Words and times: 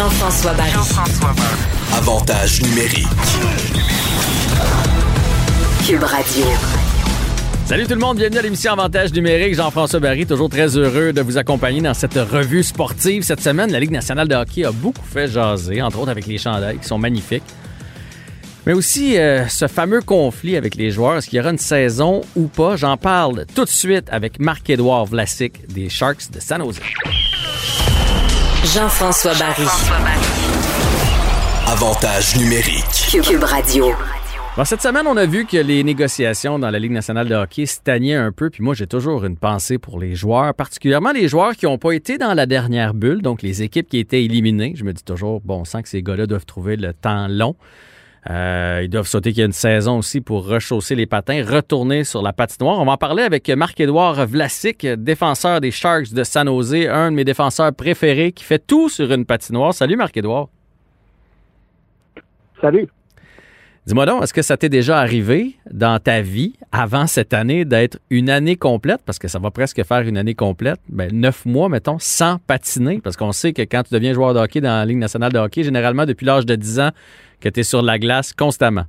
Jean-François 0.00 0.54
Barry. 0.54 0.72
Avantage 1.94 2.62
numérique. 2.62 3.06
Cube 5.86 6.02
Radio. 6.02 6.46
Salut 7.66 7.84
tout 7.84 7.92
le 7.92 8.00
monde, 8.00 8.16
bienvenue 8.16 8.38
à 8.38 8.42
l'émission 8.42 8.72
Avantage 8.72 9.12
numérique. 9.12 9.54
Jean-François 9.54 10.00
Barry, 10.00 10.24
toujours 10.24 10.48
très 10.48 10.74
heureux 10.78 11.12
de 11.12 11.20
vous 11.20 11.36
accompagner 11.36 11.82
dans 11.82 11.92
cette 11.92 12.14
revue 12.14 12.62
sportive. 12.62 13.24
Cette 13.24 13.42
semaine, 13.42 13.70
la 13.70 13.78
Ligue 13.78 13.90
nationale 13.90 14.26
de 14.26 14.34
hockey 14.34 14.64
a 14.64 14.72
beaucoup 14.72 15.04
fait 15.04 15.28
jaser, 15.28 15.82
entre 15.82 15.98
autres 15.98 16.12
avec 16.12 16.26
les 16.26 16.38
chandails 16.38 16.78
qui 16.78 16.88
sont 16.88 16.96
magnifiques. 16.96 17.44
Mais 18.64 18.72
aussi 18.72 19.18
euh, 19.18 19.46
ce 19.48 19.66
fameux 19.66 20.00
conflit 20.00 20.56
avec 20.56 20.76
les 20.76 20.90
joueurs, 20.90 21.18
est-ce 21.18 21.28
qu'il 21.28 21.36
y 21.36 21.40
aura 21.40 21.50
une 21.50 21.58
saison 21.58 22.22
ou 22.36 22.46
pas? 22.46 22.76
J'en 22.76 22.96
parle 22.96 23.44
tout 23.54 23.66
de 23.66 23.70
suite 23.70 24.08
avec 24.10 24.40
Marc-Édouard 24.40 25.04
Vlasic 25.04 25.70
des 25.70 25.90
Sharks 25.90 26.30
de 26.32 26.40
San 26.40 26.62
Jose. 26.62 26.80
Jean-François 28.74 29.32
Barry. 29.34 29.66
Avantage 31.66 32.36
numérique. 32.36 32.84
Cube 33.10 33.42
Radio. 33.42 33.86
Bon, 34.56 34.64
cette 34.64 34.80
semaine, 34.80 35.08
on 35.08 35.16
a 35.16 35.26
vu 35.26 35.44
que 35.44 35.56
les 35.56 35.82
négociations 35.82 36.56
dans 36.56 36.70
la 36.70 36.78
Ligue 36.78 36.92
nationale 36.92 37.28
de 37.28 37.34
hockey 37.34 37.66
stagnaient 37.66 38.14
un 38.14 38.30
peu, 38.30 38.48
puis 38.48 38.62
moi, 38.62 38.74
j'ai 38.74 38.86
toujours 38.86 39.24
une 39.24 39.36
pensée 39.36 39.78
pour 39.78 39.98
les 39.98 40.14
joueurs, 40.14 40.54
particulièrement 40.54 41.10
les 41.10 41.26
joueurs 41.26 41.56
qui 41.56 41.66
n'ont 41.66 41.78
pas 41.78 41.90
été 41.92 42.16
dans 42.16 42.32
la 42.32 42.46
dernière 42.46 42.94
bulle, 42.94 43.22
donc 43.22 43.42
les 43.42 43.62
équipes 43.62 43.88
qui 43.88 43.98
étaient 43.98 44.22
éliminées. 44.24 44.74
Je 44.76 44.84
me 44.84 44.92
dis 44.92 45.02
toujours, 45.02 45.40
bon, 45.40 45.62
on 45.62 45.64
sent 45.64 45.82
que 45.82 45.88
ces 45.88 46.04
gars-là 46.04 46.26
doivent 46.26 46.46
trouver 46.46 46.76
le 46.76 46.92
temps 46.92 47.26
long. 47.28 47.56
Euh, 48.28 48.80
ils 48.82 48.90
doivent 48.90 49.06
sauter 49.06 49.30
qu'il 49.30 49.38
y 49.38 49.42
a 49.42 49.46
une 49.46 49.52
saison 49.52 49.98
aussi 49.98 50.20
pour 50.20 50.46
rechausser 50.46 50.94
les 50.94 51.06
patins, 51.06 51.42
retourner 51.42 52.04
sur 52.04 52.20
la 52.20 52.34
patinoire. 52.34 52.78
On 52.78 52.84
va 52.84 52.92
en 52.92 52.96
parler 52.98 53.22
avec 53.22 53.48
Marc-Édouard 53.48 54.26
Vlasic, 54.26 54.86
défenseur 54.86 55.60
des 55.60 55.70
Sharks 55.70 56.12
de 56.12 56.22
San 56.22 56.46
Jose, 56.46 56.86
un 56.86 57.10
de 57.10 57.16
mes 57.16 57.24
défenseurs 57.24 57.72
préférés 57.72 58.32
qui 58.32 58.44
fait 58.44 58.58
tout 58.64 58.90
sur 58.90 59.10
une 59.10 59.24
patinoire. 59.24 59.72
Salut 59.72 59.96
Marc-Édouard. 59.96 60.48
Salut. 62.60 62.88
Dis-moi 63.86 64.04
donc, 64.04 64.22
est-ce 64.22 64.34
que 64.34 64.42
ça 64.42 64.58
t'est 64.58 64.68
déjà 64.68 64.98
arrivé 64.98 65.56
dans 65.70 65.98
ta 65.98 66.20
vie, 66.20 66.52
avant 66.70 67.06
cette 67.06 67.32
année, 67.32 67.64
d'être 67.64 67.98
une 68.10 68.28
année 68.28 68.56
complète, 68.56 69.00
parce 69.06 69.18
que 69.18 69.26
ça 69.26 69.38
va 69.38 69.50
presque 69.50 69.82
faire 69.84 70.02
une 70.02 70.18
année 70.18 70.34
complète, 70.34 70.78
ben, 70.90 71.10
neuf 71.12 71.46
mois, 71.46 71.70
mettons, 71.70 71.96
sans 71.98 72.38
patiner, 72.46 73.00
parce 73.02 73.16
qu'on 73.16 73.32
sait 73.32 73.54
que 73.54 73.62
quand 73.62 73.82
tu 73.82 73.94
deviens 73.94 74.12
joueur 74.12 74.34
de 74.34 74.38
hockey 74.38 74.60
dans 74.60 74.68
la 74.68 74.84
Ligue 74.84 74.98
nationale 74.98 75.32
de 75.32 75.38
hockey, 75.38 75.64
généralement 75.64 76.04
depuis 76.04 76.26
l'âge 76.26 76.44
de 76.44 76.54
10 76.54 76.80
ans, 76.80 76.90
que 77.40 77.48
tu 77.48 77.60
es 77.60 77.62
sur 77.62 77.82
la 77.82 77.98
glace 77.98 78.32
constamment? 78.32 78.84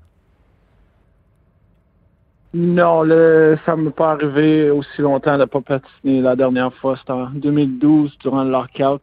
Non, 2.53 3.03
le, 3.03 3.57
ça 3.65 3.75
ne 3.77 3.83
m'est 3.83 3.91
pas 3.91 4.11
arrivé 4.11 4.69
aussi 4.69 5.01
longtemps 5.01 5.35
de 5.35 5.41
ne 5.41 5.45
pas 5.45 5.61
patiner. 5.61 6.21
La 6.21 6.35
dernière 6.35 6.73
fois, 6.75 6.97
c'était 6.97 7.13
en 7.13 7.29
2012, 7.29 8.17
durant 8.19 8.43
le 8.43 8.51
lockout. 8.51 9.01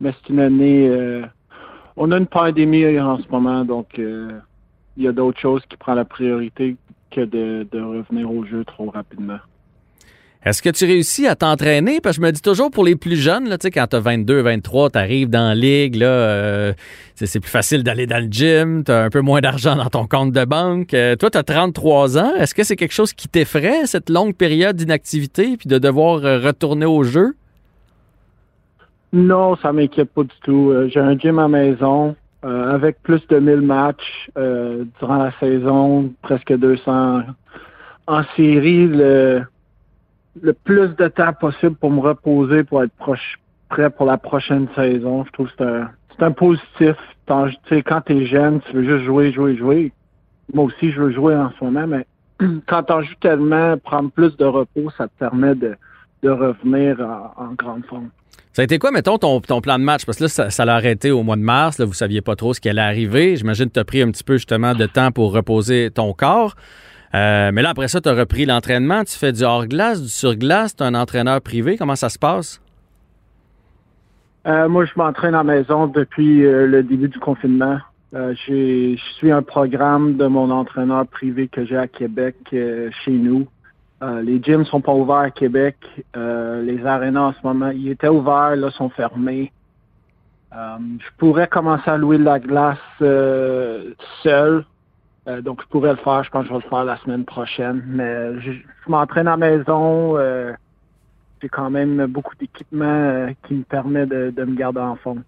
Mais 0.00 0.12
c'est 0.12 0.32
une 0.32 0.40
année... 0.40 0.88
euh, 0.88 1.24
on 1.96 2.10
a 2.12 2.18
une 2.18 2.26
pandémie 2.26 2.98
en 2.98 3.18
ce 3.18 3.28
moment, 3.30 3.64
donc 3.64 3.98
euh, 3.98 4.38
il 4.96 5.04
y 5.04 5.08
a 5.08 5.12
d'autres 5.12 5.40
choses 5.40 5.62
qui 5.68 5.76
prennent 5.76 5.96
la 5.96 6.04
priorité 6.04 6.76
que 7.10 7.22
de, 7.22 7.66
de 7.70 7.80
revenir 7.80 8.30
au 8.30 8.44
jeu 8.44 8.64
trop 8.64 8.90
rapidement. 8.90 9.38
Est-ce 10.46 10.62
que 10.62 10.70
tu 10.70 10.84
réussis 10.84 11.26
à 11.26 11.34
t'entraîner? 11.34 12.00
Parce 12.00 12.18
que 12.18 12.22
je 12.22 12.26
me 12.28 12.30
dis 12.30 12.40
toujours 12.40 12.70
pour 12.70 12.84
les 12.84 12.94
plus 12.94 13.16
jeunes, 13.16 13.48
là, 13.48 13.56
quand 13.58 13.86
tu 13.88 13.96
as 13.96 13.98
22, 13.98 14.42
23, 14.42 14.90
tu 14.90 14.98
arrives 14.98 15.28
dans 15.28 15.48
la 15.48 15.56
ligue, 15.56 15.96
là, 15.96 16.06
euh, 16.06 16.72
c'est 17.16 17.40
plus 17.40 17.50
facile 17.50 17.82
d'aller 17.82 18.06
dans 18.06 18.24
le 18.24 18.30
gym, 18.30 18.84
tu 18.84 18.92
as 18.92 19.02
un 19.02 19.10
peu 19.10 19.22
moins 19.22 19.40
d'argent 19.40 19.74
dans 19.74 19.88
ton 19.88 20.06
compte 20.06 20.30
de 20.30 20.44
banque. 20.44 20.94
Euh, 20.94 21.16
toi, 21.16 21.30
tu 21.30 21.38
as 21.38 21.42
33 21.42 22.18
ans. 22.18 22.32
Est-ce 22.36 22.54
que 22.54 22.62
c'est 22.62 22.76
quelque 22.76 22.94
chose 22.94 23.12
qui 23.12 23.26
t'effraie, 23.26 23.86
cette 23.86 24.08
longue 24.08 24.36
période 24.36 24.76
d'inactivité, 24.76 25.56
puis 25.56 25.68
de 25.68 25.78
devoir 25.78 26.24
euh, 26.24 26.38
retourner 26.38 26.86
au 26.86 27.02
jeu? 27.02 27.34
Non, 29.12 29.56
ça 29.56 29.72
m'inquiète 29.72 30.10
pas 30.10 30.22
du 30.22 30.36
tout. 30.44 30.72
J'ai 30.94 31.00
un 31.00 31.18
gym 31.18 31.40
à 31.40 31.48
maison 31.48 32.14
avec 32.42 33.02
plus 33.02 33.26
de 33.28 33.40
1000 33.40 33.62
matchs 33.62 34.30
durant 34.36 35.24
la 35.24 35.32
saison, 35.40 36.12
presque 36.22 36.52
200 36.52 37.22
en 38.06 38.22
série. 38.36 38.86
Le, 38.86 39.42
le 40.42 40.52
plus 40.52 40.88
de 40.96 41.08
temps 41.08 41.32
possible 41.32 41.74
pour 41.76 41.90
me 41.90 42.00
reposer, 42.00 42.64
pour 42.64 42.82
être 42.82 42.92
prêt 43.68 43.90
pour 43.90 44.06
la 44.06 44.18
prochaine 44.18 44.68
saison. 44.74 45.24
Je 45.24 45.32
trouve 45.32 45.48
que 45.48 45.52
c'est 45.58 45.64
un, 45.64 45.90
un 46.26 46.32
positif. 46.32 46.96
Tant- 47.26 47.48
Tu 47.68 47.82
quand 47.82 48.02
t'es 48.02 48.26
jeune, 48.26 48.60
tu 48.62 48.72
veux 48.72 48.84
juste 48.84 49.04
jouer, 49.04 49.32
jouer, 49.32 49.56
jouer. 49.56 49.92
Moi 50.52 50.64
aussi, 50.64 50.92
je 50.92 51.00
veux 51.00 51.12
jouer 51.12 51.34
en 51.34 51.50
ce 51.58 51.64
moment, 51.64 51.86
mais 51.86 52.06
quand 52.66 52.84
t'en 52.84 53.02
joues 53.02 53.14
tellement, 53.20 53.76
prendre 53.78 54.10
plus 54.10 54.36
de 54.36 54.44
repos, 54.44 54.90
ça 54.96 55.08
te 55.08 55.18
permet 55.18 55.54
de, 55.54 55.76
de 56.22 56.30
revenir 56.30 57.00
en, 57.36 57.52
grande 57.54 57.84
forme. 57.86 58.10
Ça 58.52 58.62
a 58.62 58.64
été 58.64 58.78
quoi, 58.78 58.90
mettons, 58.90 59.18
ton, 59.18 59.40
plan 59.40 59.78
de 59.78 59.84
match? 59.84 60.06
Parce 60.06 60.16
que 60.18 60.24
là, 60.24 60.28
ça, 60.28 60.50
ça 60.50 60.64
l'a 60.64 60.76
arrêté 60.76 61.10
au 61.10 61.22
mois 61.22 61.36
de 61.36 61.42
mars. 61.42 61.78
Là, 61.78 61.84
vous 61.84 61.92
saviez 61.92 62.22
pas 62.22 62.36
trop 62.36 62.54
ce 62.54 62.60
qui 62.60 62.70
allait 62.70 62.80
arriver. 62.80 63.36
J'imagine 63.36 63.66
que 63.66 63.74
tu 63.74 63.80
as 63.80 63.84
pris 63.84 64.00
un 64.00 64.10
petit 64.10 64.24
peu 64.24 64.34
justement 64.34 64.74
de 64.74 64.86
temps 64.86 65.10
pour 65.12 65.32
reposer 65.32 65.90
ton 65.90 66.14
corps. 66.14 66.54
Euh, 67.14 67.50
mais 67.52 67.62
là, 67.62 67.70
après 67.70 67.88
ça, 67.88 68.00
tu 68.00 68.08
as 68.08 68.14
repris 68.14 68.46
l'entraînement. 68.46 69.04
Tu 69.04 69.16
fais 69.16 69.32
du 69.32 69.42
hors-glace, 69.42 70.02
du 70.02 70.08
sur-glace. 70.08 70.76
Tu 70.76 70.82
un 70.82 70.94
entraîneur 70.94 71.40
privé. 71.40 71.76
Comment 71.76 71.96
ça 71.96 72.08
se 72.08 72.18
passe? 72.18 72.60
Euh, 74.46 74.68
moi, 74.68 74.84
je 74.84 74.92
m'entraîne 74.96 75.34
à 75.34 75.38
la 75.38 75.44
maison 75.44 75.86
depuis 75.86 76.44
euh, 76.44 76.66
le 76.66 76.82
début 76.82 77.08
du 77.08 77.18
confinement. 77.18 77.78
Je 78.12 78.96
suis 79.18 79.30
un 79.30 79.42
programme 79.42 80.16
de 80.16 80.26
mon 80.26 80.50
entraîneur 80.50 81.06
privé 81.06 81.48
que 81.48 81.66
j'ai 81.66 81.76
à 81.76 81.86
Québec 81.86 82.36
chez 82.50 83.10
nous. 83.10 83.46
Les 84.00 84.42
gyms 84.42 84.64
sont 84.64 84.80
pas 84.80 84.94
ouverts 84.94 85.16
à 85.16 85.30
Québec. 85.30 85.76
Les 86.14 86.86
arénas 86.86 87.20
en 87.20 87.32
ce 87.34 87.38
moment, 87.44 87.68
ils 87.68 87.90
étaient 87.90 88.08
ouverts, 88.08 88.56
là, 88.56 88.70
sont 88.70 88.88
fermés. 88.88 89.52
Je 90.50 91.08
pourrais 91.18 91.46
commencer 91.46 91.90
à 91.90 91.98
louer 91.98 92.16
de 92.16 92.24
la 92.24 92.38
glace 92.38 92.78
seul. 94.22 94.64
Euh, 95.28 95.40
donc, 95.40 95.60
je 95.62 95.66
pourrais 95.68 95.90
le 95.90 95.96
faire. 95.96 96.22
Je 96.22 96.30
pense 96.30 96.42
que 96.42 96.48
je 96.48 96.54
vais 96.54 96.62
le 96.62 96.68
faire 96.68 96.84
la 96.84 96.96
semaine 96.98 97.24
prochaine. 97.24 97.82
Mais 97.86 98.40
je, 98.40 98.52
m'entraîne 98.86 99.28
à 99.28 99.36
la 99.36 99.36
maison. 99.36 100.16
euh, 100.18 100.52
j'ai 101.42 101.48
quand 101.48 101.70
même 101.70 102.06
beaucoup 102.06 102.34
d'équipement 102.36 102.84
euh, 102.86 103.30
qui 103.46 103.54
me 103.54 103.62
permet 103.64 104.06
de, 104.06 104.32
me 104.36 104.56
garder 104.56 104.80
en 104.80 104.96
forme. 104.96 105.22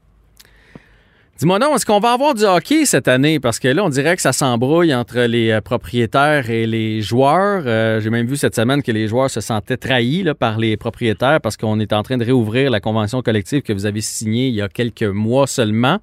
Dis-moi 1.37 1.61
non, 1.61 1.77
est-ce 1.77 1.87
qu'on 1.87 2.01
va 2.01 2.13
avoir 2.13 2.35
du 2.35 2.45
hockey 2.45 2.85
cette 2.85 3.07
année? 3.07 3.39
Parce 3.39 3.61
que 3.61 3.69
là, 3.69 3.85
on 3.85 3.89
dirait 3.89 4.17
que 4.17 4.23
ça 4.23 4.33
s'embrouille 4.33 4.93
entre 4.93 5.21
les 5.21 5.61
propriétaires 5.61 6.51
et 6.51 6.67
les 6.67 7.01
joueurs. 7.01 8.01
J'ai 8.01 8.11
même 8.11 8.27
vu 8.27 8.37
cette 8.37 8.57
semaine 8.57 8.83
que 8.83 8.91
les 8.91 9.07
joueurs 9.07 9.31
se 9.31 9.41
sentaient 9.41 9.77
trahis 9.77 10.25
par 10.37 10.59
les 10.59 10.77
propriétaires 10.77 11.41
parce 11.41 11.57
qu'on 11.57 11.79
est 11.79 11.93
en 11.93 12.03
train 12.03 12.17
de 12.17 12.25
réouvrir 12.25 12.73
la 12.73 12.81
convention 12.81 13.23
collective 13.23 13.63
que 13.63 13.73
vous 13.73 13.87
avez 13.87 14.01
signée 14.01 14.49
il 14.49 14.55
y 14.55 14.63
a 14.63 14.69
quelques 14.69 15.05
mois 15.05 15.47
seulement. 15.47 16.01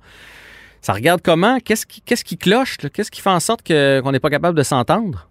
Ça 0.86 0.94
regarde 0.94 1.22
comment? 1.24 1.58
Qu'est-ce 1.58 1.88
qui, 2.24 2.38
cloche? 2.38 2.78
Qu'est-ce 2.78 3.10
qui 3.10 3.20
fait 3.20 3.32
en 3.32 3.40
sorte 3.40 3.68
qu'on 3.68 4.12
n'est 4.12 4.20
pas 4.20 4.30
capable 4.30 4.56
de 4.56 4.62
s'entendre? 4.62 5.28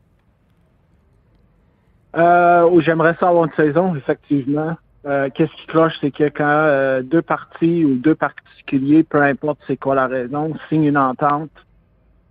Euh, 2.16 2.68
où 2.68 2.80
j'aimerais 2.80 3.14
ça 3.20 3.28
avoir 3.28 3.44
une 3.44 3.52
saison, 3.52 3.94
effectivement. 3.94 4.76
Euh, 5.06 5.28
Qu'est-ce 5.32 5.52
qui 5.52 5.66
cloche, 5.68 5.92
c'est 6.00 6.10
que 6.10 6.24
quand 6.24 6.42
euh, 6.42 7.02
deux 7.02 7.22
parties 7.22 7.84
ou 7.84 7.94
deux 7.94 8.16
particuliers, 8.16 9.04
peu 9.04 9.22
importe 9.22 9.60
c'est 9.68 9.76
quoi 9.76 9.94
la 9.94 10.08
raison, 10.08 10.52
signent 10.68 10.88
une 10.88 10.98
entente, 10.98 11.52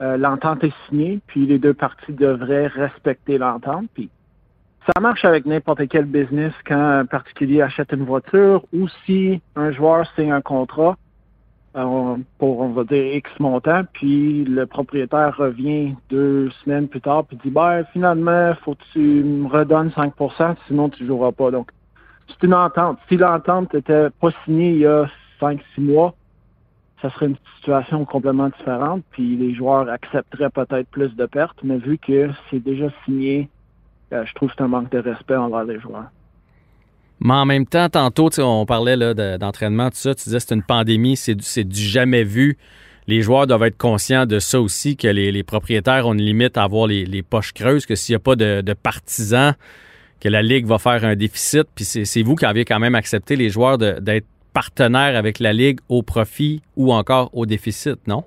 l'entente 0.02 0.62
est 0.66 0.74
signée, 0.90 1.22
puis 1.28 1.46
les 1.46 1.60
deux 1.60 1.74
parties 1.74 2.12
devraient 2.12 2.68
respecter 2.68 3.38
l'entente. 3.38 3.86
Puis 3.94 4.10
ça 4.86 5.00
marche 5.00 5.24
avec 5.24 5.46
n'importe 5.46 5.88
quel 5.88 6.04
business 6.04 6.52
quand 6.68 6.76
un 6.76 7.06
particulier 7.06 7.62
achète 7.62 7.94
une 7.94 8.04
voiture 8.04 8.66
ou 8.74 8.90
si 9.06 9.42
un 9.56 9.72
joueur 9.72 10.06
signe 10.18 10.34
un 10.34 10.42
contrat 10.42 10.98
pour, 11.74 12.60
on 12.60 12.70
va 12.70 12.84
dire, 12.84 13.16
X 13.16 13.30
montant, 13.40 13.84
puis 13.94 14.46
le 14.46 14.66
propriétaire 14.68 15.36
revient 15.36 15.96
deux 16.10 16.52
semaines 16.64 16.88
plus 16.88 17.02
tard, 17.02 17.26
puis 17.26 17.38
dit, 17.44 17.50
ben, 17.50 17.84
finalement, 17.92 18.54
faut 18.64 18.76
que 18.76 18.84
tu 18.94 19.00
me 19.00 19.48
redonnes 19.48 19.90
5% 19.90 20.56
sinon 20.68 20.90
tu 20.90 21.06
joueras 21.06 21.32
pas. 21.32 21.50
Donc, 21.50 21.72
c'est 22.28 22.46
une 22.46 22.54
entente. 22.54 23.00
Si 23.10 23.18
l'entente 23.18 23.74
n'était 23.74 24.10
pas 24.10 24.30
signée 24.46 24.72
il 24.72 24.80
y 24.80 24.86
a 24.86 25.08
5-6 25.42 25.60
mois, 25.80 26.14
ça 27.02 27.10
serait 27.10 27.26
une 27.26 27.38
situation 27.58 28.06
complètement 28.06 28.50
différente, 28.50 29.04
puis 29.12 29.36
les 29.36 29.54
joueurs 29.54 29.90
accepteraient 29.90 30.50
peut-être 30.50 30.88
plus 30.90 31.14
de 31.16 31.26
pertes, 31.26 31.58
mais 31.64 31.78
vu 31.78 31.98
que 31.98 32.30
c'est 32.50 32.64
déjà 32.64 32.88
signé, 33.04 33.50
euh, 34.14 34.24
je 34.26 34.34
trouve 34.36 34.50
que 34.50 34.56
c'est 34.58 34.64
un 34.64 34.70
manque 34.70 34.92
de 34.92 35.00
respect 35.00 35.36
envers 35.36 35.66
les 35.66 35.80
joueurs. 35.80 36.10
Mais 37.24 37.34
en 37.36 37.46
même 37.46 37.66
temps, 37.66 37.88
tantôt, 37.88 38.30
on 38.40 38.66
parlait 38.66 38.98
d'entraînement, 39.38 39.90
tout 39.90 39.96
ça. 39.96 40.14
Tu 40.14 40.26
disais 40.26 40.42
c'est 40.42 40.54
une 40.54 40.62
pandémie, 40.62 41.16
c'est 41.16 41.36
du, 41.36 41.64
du 41.64 41.82
jamais 41.82 42.26
vu. 42.26 42.58
Les 43.08 43.22
joueurs 43.22 43.48
doivent 43.48 43.64
être 43.64 43.78
conscients 43.78 44.26
de 44.26 44.40
ça 44.40 44.60
aussi, 44.60 44.98
que 44.98 45.08
les, 45.08 45.44
propriétaires 45.44 46.06
ont 46.06 46.14
une 46.14 46.22
limite 46.22 46.58
à 46.58 46.64
avoir 46.64 46.86
les, 46.86 47.24
poches 47.24 47.54
creuses, 47.54 47.86
que 47.86 47.96
s'il 47.96 48.14
n'y 48.14 48.18
a 48.18 48.20
pas 48.20 48.36
de, 48.36 48.74
partisans, 48.74 49.54
que 50.20 50.28
la 50.28 50.42
Ligue 50.42 50.66
va 50.66 50.80
faire 50.80 51.06
un 51.06 51.16
déficit. 51.16 51.64
Puis 51.74 51.86
c'est 51.86 52.24
vous 52.24 52.36
qui 52.36 52.46
aviez 52.46 52.66
quand 52.66 52.80
même 52.80 52.96
accepté 52.96 53.38
les 53.38 53.50
joueurs 53.50 53.78
d'être 53.78 54.28
partenaires 54.54 55.16
avec 55.16 55.40
la 55.40 55.54
Ligue 55.54 55.80
au 55.88 56.04
profit 56.04 56.62
ou 56.76 56.92
encore 56.92 57.30
au 57.32 57.46
déficit, 57.46 58.06
non? 58.06 58.26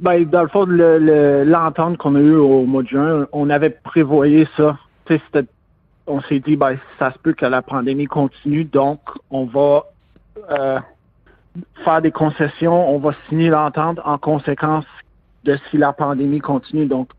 Ben, 0.00 0.24
dans 0.24 0.42
le 0.42 0.48
fond, 0.48 0.64
le- 0.64 0.98
le- 0.98 1.44
l'entente 1.44 1.98
qu'on 1.98 2.14
a 2.14 2.20
eue 2.20 2.36
au 2.36 2.64
mois 2.64 2.82
de 2.82 2.88
juin, 2.88 3.26
on 3.32 3.50
avait 3.50 3.70
prévoyé 3.70 4.48
ça. 4.56 4.78
C'était- 5.08 5.46
on 6.08 6.20
s'est 6.22 6.40
dit, 6.40 6.56
ben, 6.56 6.76
ça 6.98 7.12
se 7.12 7.18
peut 7.18 7.34
que 7.34 7.46
la 7.46 7.62
pandémie 7.62 8.06
continue, 8.06 8.64
donc 8.64 9.00
on 9.30 9.44
va 9.44 9.84
euh, 10.50 10.80
faire 11.84 12.02
des 12.02 12.10
concessions, 12.10 12.90
on 12.94 12.98
va 12.98 13.12
signer 13.28 13.50
l'entente 13.50 14.00
en 14.04 14.18
conséquence 14.18 14.86
de 15.44 15.58
si 15.70 15.78
la 15.78 15.92
pandémie 15.92 16.40
continue. 16.40 16.86
Donc, 16.86 17.10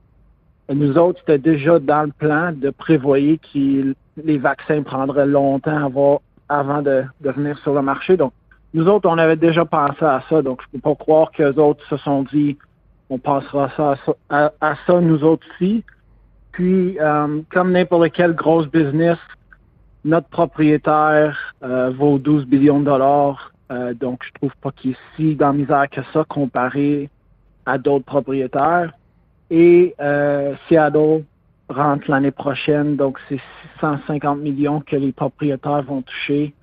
nous 0.70 0.98
autres, 0.98 1.20
c'était 1.20 1.40
déjà 1.40 1.80
dans 1.80 2.04
le 2.04 2.12
plan 2.12 2.52
de 2.52 2.70
prévoyer 2.70 3.40
que 3.40 3.96
les 4.18 4.38
vaccins 4.38 4.84
prendraient 4.84 5.26
longtemps 5.26 5.86
avant, 5.86 6.22
avant 6.48 6.82
de, 6.82 7.04
venir 7.22 7.58
sur 7.60 7.74
le 7.74 7.82
marché. 7.82 8.18
Donc, 8.18 8.34
nous 8.74 8.88
autres, 8.88 9.10
on 9.10 9.18
avait 9.18 9.36
déjà 9.36 9.66
pensé 9.66 10.06
à 10.06 10.22
ça. 10.30 10.42
Donc, 10.42 10.62
je 10.62 10.78
peux 10.78 10.80
pas 10.80 10.96
croire 10.96 11.32
que 11.32 11.44
les 11.44 11.58
autres 11.58 11.84
se 11.88 11.98
sont 11.98 12.24
dit, 12.24 12.58
on 13.10 13.18
passera 13.18 13.70
ça 13.76 13.96
à, 14.30 14.52
à, 14.62 14.76
ça 14.86 15.02
nous 15.02 15.24
autres 15.24 15.46
aussi. 15.56 15.84
Puis, 16.60 17.00
euh, 17.00 17.42
comme 17.54 17.72
n'importe 17.72 18.12
quel 18.12 18.36
gros 18.36 18.66
business, 18.66 19.18
notre 20.04 20.28
propriétaire 20.28 21.56
euh, 21.64 21.90
vaut 21.92 22.20
12 22.20 22.48
millions 22.48 22.82
de 22.82 22.86
dollars. 22.86 23.54
Euh, 23.72 23.94
donc, 23.94 24.26
je 24.26 24.34
trouve 24.34 24.52
pas 24.62 24.74
qu'il 24.74 24.92
est 24.92 24.98
si 25.16 25.36
dans 25.38 25.54
misère 25.54 25.90
que 25.90 26.02
ça 26.12 26.26
comparé 26.28 27.10
à 27.66 27.78
d'autres 27.78 28.04
propriétaires. 28.04 28.92
Et 29.50 29.96
Seattle 30.68 31.24
rentre 31.70 32.12
l'année 32.12 32.32
prochaine, 32.32 32.98
donc 32.98 33.20
c'est 33.30 33.40
650 33.80 34.40
millions 34.40 34.82
que 34.82 34.98
les 34.98 35.14
propriétaires 35.14 35.84
vont 35.84 36.02
toucher 36.02 36.54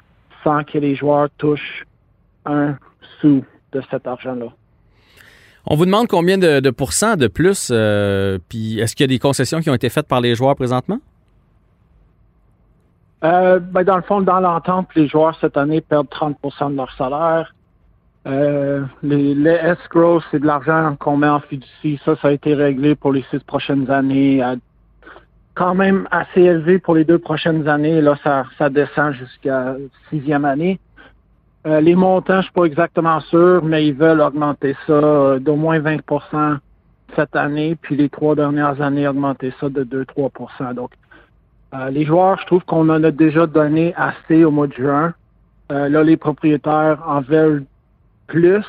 sans 0.44 0.62
que 0.62 0.76
les 0.76 0.94
joueurs 0.94 1.30
touchent 1.38 1.86
un 2.44 2.76
sou 3.22 3.42
de 3.72 3.82
cet 3.90 4.06
argent-là. 4.06 4.52
On 5.68 5.74
vous 5.74 5.84
demande 5.84 6.06
combien 6.06 6.38
de, 6.38 6.60
de 6.60 6.70
pourcents 6.70 7.16
de 7.16 7.26
plus, 7.26 7.70
euh, 7.72 8.38
puis 8.48 8.78
est-ce 8.78 8.94
qu'il 8.94 9.02
y 9.02 9.08
a 9.08 9.12
des 9.12 9.18
concessions 9.18 9.60
qui 9.60 9.68
ont 9.68 9.74
été 9.74 9.88
faites 9.88 10.06
par 10.06 10.20
les 10.20 10.36
joueurs 10.36 10.54
présentement? 10.54 10.98
Euh, 13.24 13.58
ben 13.58 13.82
dans 13.82 13.96
le 13.96 14.02
fond, 14.02 14.20
dans 14.20 14.38
l'entente, 14.38 14.88
les 14.94 15.08
joueurs 15.08 15.36
cette 15.40 15.56
année 15.56 15.80
perdent 15.80 16.08
30% 16.08 16.70
de 16.70 16.76
leur 16.76 16.92
salaire. 16.92 17.52
Euh, 18.28 18.84
les, 19.02 19.34
les 19.34 19.50
escrows, 19.50 20.20
c'est 20.30 20.38
de 20.38 20.46
l'argent 20.46 20.94
qu'on 21.00 21.16
met 21.16 21.28
en 21.28 21.40
fiducie. 21.40 22.00
Ça, 22.04 22.14
ça 22.22 22.28
a 22.28 22.32
été 22.32 22.54
réglé 22.54 22.94
pour 22.94 23.12
les 23.12 23.24
six 23.30 23.40
prochaines 23.40 23.90
années. 23.90 24.42
Quand 25.54 25.74
même 25.74 26.06
assez 26.12 26.42
élevé 26.42 26.78
pour 26.78 26.94
les 26.94 27.04
deux 27.04 27.18
prochaines 27.18 27.66
années. 27.66 28.00
Là, 28.00 28.16
ça, 28.22 28.44
ça 28.58 28.68
descend 28.68 29.14
jusqu'à 29.14 29.76
sixième 30.10 30.44
année. 30.44 30.78
Euh, 31.66 31.80
les 31.80 31.94
montants, 31.94 32.38
je 32.38 32.44
suis 32.44 32.52
pas 32.52 32.64
exactement 32.64 33.20
sûr, 33.20 33.64
mais 33.64 33.86
ils 33.86 33.94
veulent 33.94 34.20
augmenter 34.20 34.76
ça 34.86 34.92
euh, 34.92 35.38
d'au 35.38 35.56
moins 35.56 35.80
20% 35.80 36.58
cette 37.14 37.34
année, 37.34 37.76
puis 37.80 37.96
les 37.96 38.08
trois 38.08 38.34
dernières 38.34 38.80
années, 38.80 39.08
augmenter 39.08 39.52
ça 39.60 39.68
de 39.68 39.84
2-3% 39.84 40.74
Donc, 40.74 40.90
euh, 41.74 41.90
les 41.90 42.04
joueurs, 42.04 42.38
je 42.40 42.46
trouve 42.46 42.64
qu'on 42.64 42.88
en 42.88 43.02
a 43.02 43.10
déjà 43.10 43.46
donné 43.46 43.94
assez 43.96 44.44
au 44.44 44.50
mois 44.50 44.66
de 44.68 44.74
juin. 44.74 45.14
Euh, 45.72 45.88
là, 45.88 46.04
les 46.04 46.16
propriétaires 46.16 47.02
en 47.06 47.20
veulent 47.20 47.64
plus 48.28 48.64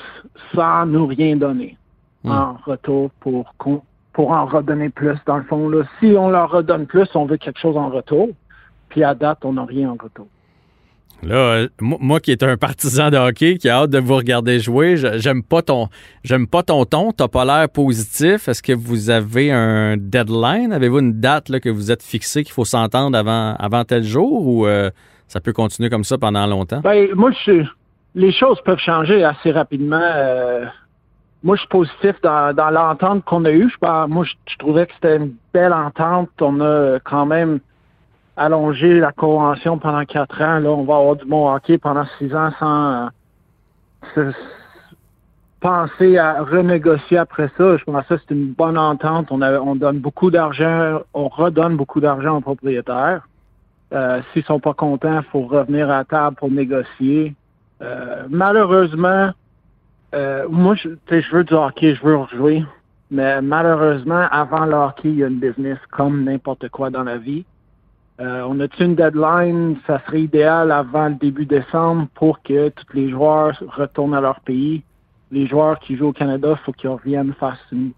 sans 0.53 0.85
nous 0.85 1.05
rien 1.05 1.35
donner 1.35 1.77
Hmm. 2.23 2.31
en 2.31 2.57
retour 2.65 3.11
pour 3.19 3.53
pour 4.13 4.31
en 4.31 4.45
redonner 4.45 4.89
plus. 4.89 5.15
Dans 5.27 5.37
le 5.37 5.43
fond, 5.43 5.69
là, 5.69 5.83
si 5.99 6.15
on 6.17 6.29
leur 6.29 6.49
redonne 6.49 6.87
plus, 6.87 7.07
on 7.13 7.25
veut 7.25 7.37
quelque 7.37 7.59
chose 7.59 7.77
en 7.77 7.89
retour. 7.89 8.29
Puis 8.89 9.03
à 9.03 9.13
date, 9.13 9.45
on 9.45 9.53
n'a 9.53 9.65
rien 9.65 9.91
en 9.91 9.97
retour. 10.01 10.27
Là, 11.23 11.35
euh, 11.35 11.67
moi, 11.81 12.19
qui 12.19 12.31
est 12.31 12.43
un 12.43 12.57
partisan 12.57 13.09
de 13.09 13.17
hockey, 13.17 13.57
qui 13.57 13.69
a 13.69 13.77
hâte 13.77 13.89
de 13.89 13.97
vous 13.97 14.15
regarder 14.15 14.59
jouer, 14.59 14.97
j'aime 15.17 15.41
pas 15.41 15.61
ton 15.61 15.87
j'aime 16.23 16.47
pas 16.47 16.61
ton 16.61 16.85
ton, 16.85 17.11
t'as 17.11 17.27
pas 17.27 17.43
l'air 17.43 17.69
positif. 17.69 18.47
Est-ce 18.47 18.61
que 18.61 18.73
vous 18.73 19.09
avez 19.09 19.51
un 19.51 19.97
deadline? 19.97 20.71
Avez-vous 20.71 20.99
une 20.99 21.19
date 21.19 21.49
là, 21.49 21.59
que 21.59 21.69
vous 21.69 21.91
êtes 21.91 22.03
fixé 22.03 22.43
qu'il 22.43 22.53
faut 22.53 22.65
s'entendre 22.65 23.17
avant, 23.17 23.55
avant 23.55 23.83
tel 23.83 24.03
jour 24.03 24.47
ou 24.47 24.67
euh, 24.67 24.91
ça 25.27 25.39
peut 25.39 25.53
continuer 25.53 25.89
comme 25.89 26.03
ça 26.03 26.17
pendant 26.17 26.45
longtemps? 26.45 26.81
Ben, 26.81 27.07
moi, 27.15 27.31
je 27.45 27.63
les 28.13 28.31
choses 28.31 28.61
peuvent 28.61 28.79
changer 28.79 29.23
assez 29.23 29.51
rapidement. 29.51 29.99
Euh, 30.01 30.65
moi, 31.43 31.55
je 31.55 31.61
suis 31.61 31.69
positif 31.69 32.15
dans, 32.21 32.71
l'entente 32.71 33.25
qu'on 33.25 33.43
a 33.45 33.51
eue. 33.51 33.69
Je 33.69 34.07
moi, 34.07 34.23
je, 34.23 34.33
je 34.51 34.57
trouvais 34.57 34.85
que 34.85 34.93
c'était 34.93 35.17
une 35.17 35.33
belle 35.53 35.73
entente. 35.73 36.29
On 36.41 36.61
a 36.61 36.99
quand 37.03 37.25
même 37.25 37.59
allongé 38.37 38.99
la 38.99 39.11
convention 39.11 39.77
pendant 39.79 40.05
quatre 40.05 40.41
ans. 40.41 40.59
Là, 40.59 40.69
on 40.69 40.83
va 40.83 40.95
avoir 40.97 41.15
du 41.15 41.25
bon 41.25 41.51
hockey 41.53 41.77
pendant 41.77 42.05
six 42.17 42.33
ans 42.35 42.51
sans 42.59 43.07
euh, 44.15 44.31
se- 44.31 44.37
penser 45.59 46.17
à 46.17 46.43
renégocier 46.43 47.17
après 47.17 47.49
ça. 47.57 47.77
Je 47.77 47.83
pense 47.83 48.05
que 48.05 48.15
c'est 48.17 48.33
une 48.33 48.53
bonne 48.53 48.77
entente. 48.77 49.27
On, 49.31 49.75
donne 49.75 49.99
beaucoup 49.99 50.29
d'argent, 50.29 50.99
on 51.13 51.27
redonne 51.27 51.75
beaucoup 51.75 51.99
d'argent 51.99 52.37
aux 52.37 52.41
propriétaires. 52.41 53.27
Euh, 53.93 54.21
S'ils 54.31 54.43
sont 54.43 54.59
pas 54.59 54.73
contents, 54.73 55.19
il 55.19 55.25
faut 55.31 55.41
revenir 55.41 55.89
à 55.89 55.97
la 55.99 56.05
table 56.05 56.35
pour 56.35 56.51
négocier. 56.51 57.33
Euh, 57.81 58.23
malheureusement, 58.29 59.31
euh, 60.13 60.45
moi, 60.49 60.75
je, 60.75 60.89
je 61.09 61.35
veux 61.35 61.43
du 61.43 61.53
hockey, 61.53 61.95
je 61.95 62.03
veux 62.05 62.17
rejouer. 62.17 62.63
Mais 63.09 63.41
malheureusement, 63.41 64.27
avant 64.29 64.65
le 64.65 64.75
hockey, 64.75 65.09
il 65.09 65.15
y 65.19 65.23
a 65.23 65.27
une 65.27 65.39
business 65.39 65.77
comme 65.91 66.23
n'importe 66.25 66.69
quoi 66.69 66.89
dans 66.89 67.03
la 67.03 67.17
vie. 67.17 67.45
Euh, 68.19 68.43
on 68.47 68.59
a-tu 68.59 68.83
une 68.83 68.95
deadline? 68.95 69.77
Ça 69.85 70.01
serait 70.05 70.21
idéal 70.21 70.71
avant 70.71 71.09
le 71.09 71.15
début 71.15 71.45
décembre 71.45 72.07
pour 72.15 72.41
que 72.41 72.69
tous 72.69 72.93
les 72.93 73.09
joueurs 73.09 73.53
retournent 73.67 74.15
à 74.15 74.21
leur 74.21 74.39
pays. 74.39 74.83
Les 75.31 75.45
joueurs 75.45 75.79
qui 75.79 75.95
jouent 75.95 76.07
au 76.07 76.13
Canada, 76.13 76.49
il 76.51 76.63
faut 76.65 76.71
qu'ils 76.71 76.89
reviennent 76.89 77.33
faire 77.33 77.57
une, 77.71 77.91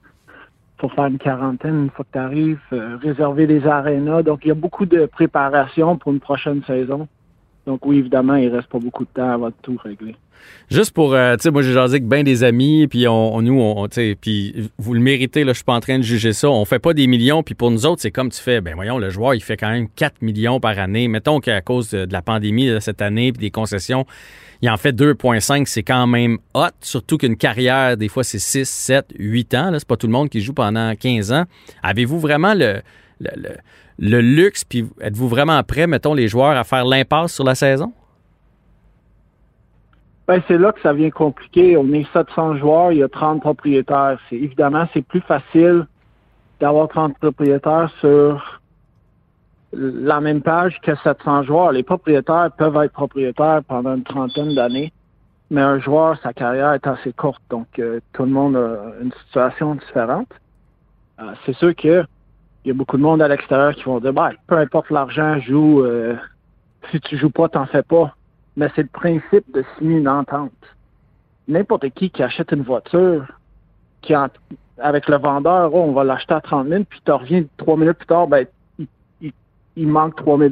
faut 0.77 0.89
faire 0.89 1.05
une 1.05 1.19
quarantaine 1.19 1.83
une 1.83 1.89
fois 1.89 2.05
que 2.05 2.11
tu 2.13 2.19
arrives, 2.19 2.59
réserver 3.01 3.47
des 3.47 3.65
arénas. 3.65 4.23
Donc, 4.23 4.39
il 4.43 4.49
y 4.49 4.51
a 4.51 4.55
beaucoup 4.55 4.85
de 4.85 5.05
préparation 5.05 5.97
pour 5.97 6.11
une 6.11 6.19
prochaine 6.19 6.63
saison. 6.63 7.07
Donc 7.69 7.85
oui, 7.85 7.99
évidemment, 7.99 8.33
il 8.33 8.47
reste 8.47 8.67
pas 8.67 8.79
beaucoup 8.79 9.03
de 9.05 9.09
temps 9.13 9.29
avant 9.29 9.49
de 9.49 9.53
tout 9.61 9.77
régler. 9.83 10.15
Juste 10.71 10.91
pour, 10.91 11.13
euh, 11.13 11.35
tu 11.35 11.43
sais, 11.43 11.51
moi 11.51 11.61
j'ai 11.61 11.71
jasé 11.73 11.97
avec 11.97 12.07
bien 12.07 12.23
des 12.23 12.43
amis, 12.43 12.87
puis 12.87 13.07
on, 13.07 13.35
on- 13.35 13.43
nous, 13.43 13.61
on, 13.61 13.87
puis 14.19 14.71
vous 14.79 14.93
le 14.95 14.99
méritez, 14.99 15.43
là, 15.43 15.51
je 15.51 15.57
suis 15.57 15.63
pas 15.65 15.75
en 15.75 15.79
train 15.79 15.99
de 15.99 16.03
juger 16.03 16.33
ça. 16.33 16.49
On 16.49 16.65
fait 16.65 16.79
pas 16.79 16.95
des 16.95 17.05
millions, 17.05 17.43
puis 17.43 17.53
pour 17.53 17.69
nous 17.69 17.85
autres, 17.85 18.01
c'est 18.01 18.09
comme 18.09 18.29
tu 18.31 18.41
fais, 18.41 18.59
ben 18.59 18.73
voyons, 18.73 18.97
le 18.97 19.11
joueur, 19.11 19.35
il 19.35 19.41
fait 19.43 19.55
quand 19.55 19.69
même 19.69 19.87
4 19.87 20.23
millions 20.23 20.59
par 20.59 20.79
année. 20.79 21.07
Mettons 21.07 21.39
qu'à 21.39 21.61
cause 21.61 21.91
de, 21.91 22.07
la 22.11 22.23
pandémie 22.23 22.71
cette 22.79 23.03
année, 23.03 23.31
puis 23.31 23.39
des 23.41 23.51
concessions, 23.51 24.07
il 24.63 24.69
en 24.71 24.77
fait 24.77 24.91
2,5, 24.93 25.67
c'est 25.67 25.83
quand 25.83 26.07
même 26.07 26.39
hot, 26.55 26.69
surtout 26.81 27.19
qu'une 27.19 27.37
carrière, 27.37 27.97
des 27.97 28.07
fois, 28.07 28.23
c'est 28.23 28.39
6, 28.39 28.67
7, 28.67 29.13
8 29.19 29.53
ans. 29.53 29.69
là. 29.69 29.77
C'est 29.77 29.87
pas 29.87 29.95
tout 29.97 30.07
le 30.07 30.13
monde 30.13 30.29
qui 30.29 30.41
joue 30.41 30.53
pendant 30.53 30.95
15 30.95 31.31
ans. 31.33 31.43
Avez-vous 31.83 32.19
vraiment 32.19 32.55
le, 32.55 32.81
le- 33.19 33.57
le 33.99 34.21
luxe, 34.21 34.63
puis 34.63 34.89
êtes-vous 35.01 35.27
vraiment 35.27 35.61
prêt, 35.63 35.85
mettons, 35.85 36.13
les 36.13 36.27
joueurs, 36.27 36.55
à 36.57 36.63
faire 36.63 36.85
l'impasse 36.85 37.33
sur 37.33 37.43
la 37.43 37.55
saison? 37.55 37.91
Ben, 40.27 40.41
c'est 40.47 40.57
là 40.57 40.71
que 40.71 40.79
ça 40.81 40.93
devient 40.93 41.11
compliqué. 41.11 41.75
On 41.75 41.91
est 41.91 42.05
700 42.13 42.57
joueurs, 42.57 42.91
il 42.91 42.99
y 42.99 43.03
a 43.03 43.09
30 43.09 43.41
propriétaires. 43.41 44.17
C'est 44.29 44.37
évidemment 44.37 44.87
c'est 44.93 45.01
plus 45.01 45.21
facile 45.21 45.87
d'avoir 46.59 46.87
30 46.87 47.17
propriétaires 47.17 47.91
sur 47.99 48.61
la 49.73 50.21
même 50.21 50.41
page 50.41 50.79
que 50.81 50.95
700 50.95 51.43
joueurs. 51.43 51.71
Les 51.71 51.83
propriétaires 51.83 52.51
peuvent 52.57 52.77
être 52.77 52.93
propriétaires 52.93 53.61
pendant 53.67 53.95
une 53.95 54.03
trentaine 54.03 54.55
d'années, 54.55 54.93
mais 55.49 55.61
un 55.61 55.79
joueur, 55.79 56.17
sa 56.21 56.31
carrière 56.31 56.73
est 56.73 56.87
assez 56.87 57.11
courte, 57.11 57.41
donc 57.49 57.67
euh, 57.79 57.99
tout 58.13 58.23
le 58.23 58.31
monde 58.31 58.55
a 58.55 59.01
une 59.01 59.11
situation 59.25 59.75
différente. 59.75 60.29
Euh, 61.19 61.33
c'est 61.45 61.55
sûr 61.55 61.75
que 61.75 62.03
il 62.63 62.67
y 62.69 62.71
a 62.71 62.73
beaucoup 62.73 62.97
de 62.97 63.01
monde 63.01 63.21
à 63.21 63.27
l'extérieur 63.27 63.73
qui 63.73 63.83
vont 63.83 63.99
dire, 63.99 64.13
ben, 64.13 64.31
peu 64.47 64.57
importe 64.57 64.89
l'argent, 64.89 65.39
joue. 65.39 65.81
euh, 65.83 66.15
si 66.91 66.99
tu 67.01 67.17
joues 67.17 67.29
pas, 67.29 67.49
t'en 67.49 67.65
fais 67.65 67.83
pas 67.83 68.13
mais 68.55 68.69
c'est 68.75 68.81
le 68.81 68.89
principe 68.89 69.45
de 69.53 69.63
signer 69.77 69.99
une 69.99 70.09
entente. 70.09 70.51
N'importe 71.47 71.89
qui 71.91 72.09
qui 72.09 72.21
achète 72.21 72.51
une 72.51 72.63
voiture, 72.63 73.25
qui 74.01 74.13
avec 74.77 75.07
le 75.07 75.17
vendeur, 75.17 75.73
oh, 75.73 75.85
on 75.87 75.93
va 75.93 76.03
l'acheter 76.03 76.33
à 76.33 76.41
30 76.41 76.67
000, 76.67 76.83
puis 76.83 76.99
tu 77.05 77.11
reviens 77.11 77.43
trois 77.57 77.77
minutes 77.77 77.97
plus 77.97 78.07
tard, 78.07 78.27
ben, 78.27 78.45
il, 78.77 78.87
il- 79.21 79.33
il 79.77 79.87
manque 79.87 80.15
3 80.17 80.37
000 80.37 80.51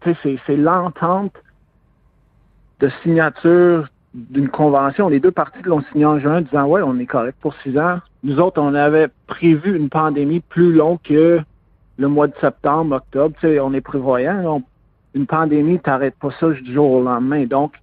Tu 0.00 0.10
sais, 0.10 0.16
c'est- 0.22 0.38
c'est 0.46 0.56
l'entente 0.56 1.34
de 2.80 2.88
signature 3.02 3.88
d'une 4.14 4.48
convention. 4.48 5.08
Les 5.10 5.20
deux 5.20 5.32
parties 5.32 5.62
l'ont 5.64 5.82
signé 5.92 6.06
en 6.06 6.18
juin, 6.18 6.40
disant, 6.40 6.64
ouais, 6.66 6.80
on 6.82 6.98
est 6.98 7.06
correct 7.06 7.36
pour 7.42 7.54
six 7.62 7.76
ans. 7.78 7.98
Nous 8.22 8.40
autres, 8.40 8.60
on 8.60 8.74
avait 8.74 9.08
prévu 9.26 9.76
une 9.76 9.88
pandémie 9.88 10.40
plus 10.40 10.72
longue 10.72 10.98
que 11.02 11.40
le 11.98 12.08
mois 12.08 12.26
de 12.26 12.34
septembre, 12.40 12.96
octobre. 12.96 13.34
Tu 13.40 13.48
sais, 13.48 13.60
on 13.60 13.72
est 13.72 13.80
prévoyant. 13.80 14.62
une 15.14 15.26
pandémie, 15.26 15.78
t'arrêtes 15.78 16.16
pas 16.20 16.30
ça 16.38 16.48
du 16.50 16.72
jour 16.72 16.90
au 16.90 17.02
lendemain. 17.02 17.44
Donc, 17.44 17.74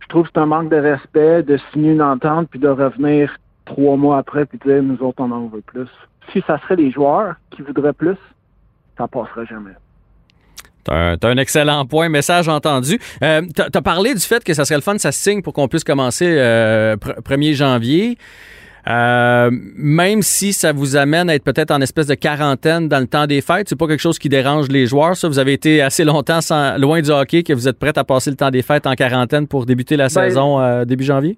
je 0.00 0.08
trouve 0.08 0.24
que 0.24 0.30
c'est 0.34 0.40
un 0.40 0.46
manque 0.46 0.70
de 0.70 0.76
respect 0.76 1.42
de 1.42 1.58
signer 1.72 1.92
une 1.92 2.02
entente 2.02 2.48
puis 2.50 2.60
de 2.60 2.68
revenir 2.68 3.36
trois 3.64 3.96
mois 3.96 4.18
après 4.18 4.46
puis 4.46 4.58
de 4.58 4.72
dire 4.72 4.82
nous 4.82 5.02
autres 5.04 5.20
on 5.20 5.30
en 5.32 5.46
veut 5.48 5.62
plus. 5.62 5.88
Si 6.32 6.42
ça 6.46 6.58
serait 6.60 6.76
les 6.76 6.90
joueurs 6.90 7.34
qui 7.50 7.62
voudraient 7.62 7.92
plus, 7.92 8.16
ça 8.96 9.08
passerait 9.08 9.46
jamais. 9.46 9.72
T'as 10.84 11.16
un, 11.20 11.36
excellent 11.36 11.84
point, 11.84 12.08
message 12.08 12.48
entendu. 12.48 13.00
Euh, 13.20 13.42
t'as, 13.52 13.82
parlé 13.82 14.14
du 14.14 14.20
fait 14.20 14.44
que 14.44 14.54
ça 14.54 14.64
serait 14.64 14.76
le 14.76 14.82
fun, 14.82 14.96
ça 14.98 15.10
se 15.10 15.20
signe 15.20 15.42
pour 15.42 15.52
qu'on 15.52 15.66
puisse 15.66 15.82
commencer 15.82 16.36
euh, 16.38 16.94
pr- 16.96 17.20
1er 17.22 17.54
janvier. 17.54 18.18
Euh, 18.88 19.50
même 19.76 20.22
si 20.22 20.52
ça 20.52 20.72
vous 20.72 20.96
amène 20.96 21.28
à 21.28 21.34
être 21.34 21.42
peut-être 21.42 21.72
en 21.72 21.80
espèce 21.80 22.06
de 22.06 22.14
quarantaine 22.14 22.88
dans 22.88 23.00
le 23.00 23.08
temps 23.08 23.26
des 23.26 23.40
fêtes, 23.40 23.68
c'est 23.68 23.78
pas 23.78 23.88
quelque 23.88 24.00
chose 24.00 24.18
qui 24.18 24.28
dérange 24.28 24.68
les 24.68 24.86
joueurs, 24.86 25.16
ça? 25.16 25.26
Vous 25.26 25.40
avez 25.40 25.54
été 25.54 25.82
assez 25.82 26.04
longtemps 26.04 26.40
sans, 26.40 26.78
loin 26.78 27.00
du 27.00 27.10
hockey 27.10 27.42
que 27.42 27.52
vous 27.52 27.66
êtes 27.66 27.80
prêts 27.80 27.98
à 27.98 28.04
passer 28.04 28.30
le 28.30 28.36
temps 28.36 28.50
des 28.50 28.62
fêtes 28.62 28.86
en 28.86 28.94
quarantaine 28.94 29.48
pour 29.48 29.66
débuter 29.66 29.96
la 29.96 30.04
Ben, 30.04 30.10
saison 30.10 30.60
euh, 30.60 30.84
début 30.84 31.02
janvier? 31.02 31.36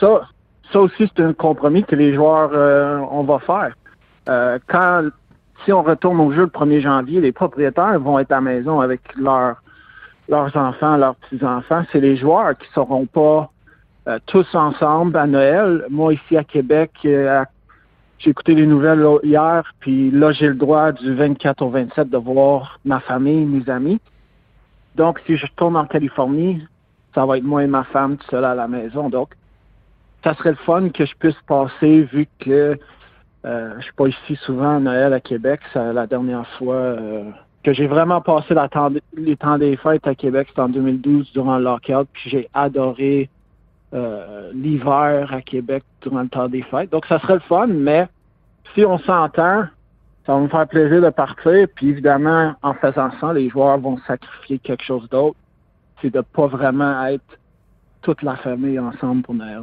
Ça, 0.00 0.22
ça 0.72 0.80
aussi, 0.80 1.08
c'est 1.14 1.22
un 1.22 1.32
compromis 1.32 1.84
que 1.84 1.94
les 1.94 2.14
joueurs, 2.14 2.50
euh, 2.52 2.98
on 3.12 3.22
va 3.22 3.38
faire. 3.38 3.74
Euh, 4.28 4.58
quand, 4.66 5.02
si 5.64 5.72
on 5.72 5.82
retourne 5.82 6.18
au 6.20 6.32
jeu 6.32 6.42
le 6.42 6.46
1er 6.48 6.80
janvier, 6.80 7.20
les 7.20 7.32
propriétaires 7.32 8.00
vont 8.00 8.18
être 8.18 8.32
à 8.32 8.36
la 8.36 8.40
maison 8.40 8.80
avec 8.80 9.02
leurs 9.16 9.62
leurs 10.28 10.56
enfants, 10.56 10.96
leurs 10.96 11.16
petits-enfants. 11.16 11.82
C'est 11.92 12.00
les 12.00 12.16
joueurs 12.16 12.56
qui 12.56 12.66
seront 12.72 13.06
pas 13.06 13.50
euh, 14.08 14.18
tous 14.26 14.46
ensemble 14.54 15.16
à 15.16 15.26
Noël. 15.26 15.84
Moi, 15.90 16.14
ici 16.14 16.36
à 16.36 16.44
Québec, 16.44 16.90
euh, 17.04 17.44
j'ai 18.18 18.30
écouté 18.30 18.54
les 18.54 18.66
nouvelles 18.66 19.04
hier, 19.22 19.62
puis 19.80 20.10
là, 20.10 20.32
j'ai 20.32 20.48
le 20.48 20.54
droit 20.54 20.92
du 20.92 21.14
24 21.14 21.62
au 21.62 21.70
27 21.70 22.10
de 22.10 22.16
voir 22.16 22.78
ma 22.84 23.00
famille, 23.00 23.44
mes 23.44 23.68
amis. 23.70 24.00
Donc, 24.96 25.20
si 25.26 25.36
je 25.36 25.46
retourne 25.46 25.76
en 25.76 25.86
Californie, 25.86 26.66
ça 27.14 27.24
va 27.24 27.38
être 27.38 27.44
moi 27.44 27.64
et 27.64 27.66
ma 27.66 27.84
femme 27.84 28.16
tout 28.16 28.26
seul 28.30 28.44
à 28.44 28.54
la 28.54 28.68
maison. 28.68 29.08
Donc, 29.08 29.30
ça 30.22 30.34
serait 30.34 30.50
le 30.50 30.56
fun 30.56 30.90
que 30.90 31.06
je 31.06 31.14
puisse 31.18 31.40
passer 31.46 32.02
vu 32.12 32.26
que 32.38 32.78
euh, 33.46 33.74
je 33.78 33.84
suis 33.84 33.92
pas 33.94 34.08
ici 34.08 34.36
souvent 34.36 34.76
à 34.76 34.80
Noël 34.80 35.12
à 35.14 35.20
Québec. 35.20 35.60
C'est 35.72 35.92
la 35.92 36.06
dernière 36.06 36.46
fois 36.58 36.74
euh, 36.74 37.24
que 37.64 37.72
j'ai 37.72 37.86
vraiment 37.86 38.20
passé 38.20 38.54
temps- 38.54 38.90
les 39.16 39.36
temps 39.36 39.56
des 39.56 39.76
fêtes 39.76 40.06
à 40.06 40.14
Québec, 40.14 40.48
c'était 40.50 40.60
en 40.60 40.68
2012 40.68 41.32
durant 41.32 41.56
le 41.56 41.64
lockout. 41.64 42.06
Puis 42.12 42.28
j'ai 42.28 42.48
adoré 42.52 43.30
euh, 43.92 44.50
l'hiver 44.54 45.32
à 45.32 45.42
Québec 45.42 45.82
durant 46.02 46.22
le 46.22 46.28
temps 46.28 46.48
des 46.48 46.62
fêtes. 46.62 46.90
Donc 46.90 47.06
ça 47.06 47.18
serait 47.20 47.34
le 47.34 47.40
fun, 47.40 47.66
mais 47.66 48.06
si 48.74 48.84
on 48.84 48.98
s'entend, 48.98 49.64
ça 50.26 50.34
va 50.34 50.38
me 50.38 50.48
faire 50.48 50.68
plaisir 50.68 51.02
de 51.02 51.10
partir. 51.10 51.66
Puis 51.74 51.88
évidemment, 51.88 52.54
en 52.62 52.74
faisant 52.74 53.10
ça, 53.20 53.32
les 53.32 53.48
joueurs 53.48 53.78
vont 53.78 53.98
sacrifier 54.06 54.58
quelque 54.58 54.84
chose 54.84 55.08
d'autre. 55.10 55.36
C'est 56.00 56.12
de 56.12 56.20
pas 56.20 56.46
vraiment 56.46 57.04
être 57.06 57.38
toute 58.02 58.22
la 58.22 58.36
famille 58.36 58.78
ensemble 58.78 59.22
pour 59.22 59.34
Noël. 59.34 59.62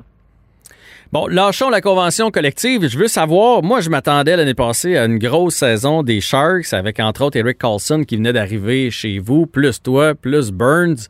Bon, 1.13 1.25
lâchons 1.27 1.69
la 1.69 1.79
convention 1.79 2.31
collective. 2.31 2.85
Je 2.89 2.97
veux 2.97 3.07
savoir, 3.07 3.63
moi, 3.63 3.79
je 3.79 3.89
m'attendais 3.89 4.35
l'année 4.35 4.53
passée 4.53 4.97
à 4.97 5.05
une 5.05 5.19
grosse 5.19 5.55
saison 5.55 6.03
des 6.03 6.19
Sharks 6.19 6.73
avec, 6.73 6.99
entre 6.99 7.23
autres, 7.23 7.37
Eric 7.37 7.59
Carlson 7.59 8.03
qui 8.05 8.17
venait 8.17 8.33
d'arriver 8.33 8.91
chez 8.91 9.19
vous, 9.19 9.45
plus 9.45 9.81
toi, 9.81 10.15
plus 10.15 10.51
Burns. 10.51 11.07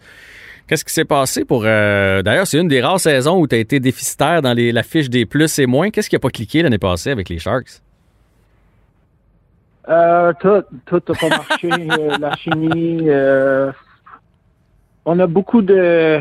Qu'est-ce 0.67 0.83
qui 0.83 0.93
s'est 0.93 1.05
passé 1.05 1.45
pour. 1.45 1.63
euh, 1.65 2.21
D'ailleurs, 2.21 2.45
c'est 2.45 2.59
une 2.59 2.67
des 2.67 2.81
rares 2.81 2.99
saisons 2.99 3.39
où 3.39 3.47
tu 3.47 3.55
as 3.55 3.59
été 3.59 3.79
déficitaire 3.79 4.41
dans 4.41 4.53
les, 4.53 4.71
la 4.71 4.83
fiche 4.83 5.09
des 5.09 5.25
plus 5.25 5.57
et 5.59 5.65
moins. 5.65 5.89
Qu'est-ce 5.91 6.09
qui 6.09 6.15
n'a 6.15 6.19
pas 6.19 6.29
cliqué 6.29 6.61
l'année 6.61 6.77
passée 6.77 7.11
avec 7.11 7.29
les 7.29 7.39
Sharks? 7.39 7.81
Euh, 9.89 10.33
tout, 10.41 10.63
tout 10.85 11.01
n'a 11.07 11.19
pas 11.19 11.29
marché. 11.29 11.69
euh, 11.71 12.17
la 12.19 12.35
chimie. 12.35 13.03
euh, 13.07 13.71
on 15.05 15.17
a 15.19 15.27
beaucoup 15.27 15.61
de. 15.61 16.19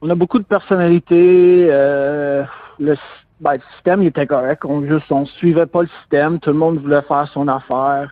On 0.00 0.10
a 0.10 0.14
beaucoup 0.16 0.40
de 0.40 0.44
personnalités. 0.44 1.68
euh, 1.70 2.42
le, 2.80 2.96
ben, 3.40 3.52
le 3.54 3.60
système 3.74 4.02
il 4.02 4.08
était 4.08 4.26
correct. 4.26 4.64
On 4.64 4.84
juste 4.84 5.10
on 5.12 5.26
suivait 5.26 5.66
pas 5.66 5.82
le 5.82 5.88
système. 6.00 6.40
Tout 6.40 6.50
le 6.50 6.58
monde 6.58 6.78
voulait 6.80 7.02
faire 7.02 7.28
son 7.32 7.46
affaire. 7.46 8.10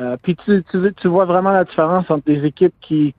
Euh, 0.00 0.16
puis 0.20 0.34
tu, 0.34 0.64
tu, 0.72 0.92
tu 0.96 1.06
vois 1.06 1.24
vraiment 1.24 1.52
la 1.52 1.62
différence 1.62 2.10
entre 2.10 2.24
des 2.26 2.44
équipes 2.44 2.74
qui 2.80 3.14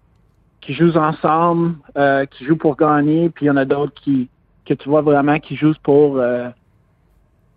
qui 0.65 0.74
jouent 0.74 0.98
ensemble, 0.98 1.75
euh, 1.98 2.25
qui 2.25 2.45
jouent 2.45 2.57
pour 2.57 2.75
gagner, 2.75 3.29
puis 3.29 3.45
il 3.45 3.48
y 3.50 3.51
en 3.51 3.57
a 3.57 3.65
d'autres 3.65 3.93
qui 4.01 4.29
que 4.65 4.74
tu 4.74 4.89
vois 4.89 5.01
vraiment 5.01 5.39
qui 5.39 5.55
jouent 5.55 5.75
pour 5.84 6.17
euh, 6.17 6.50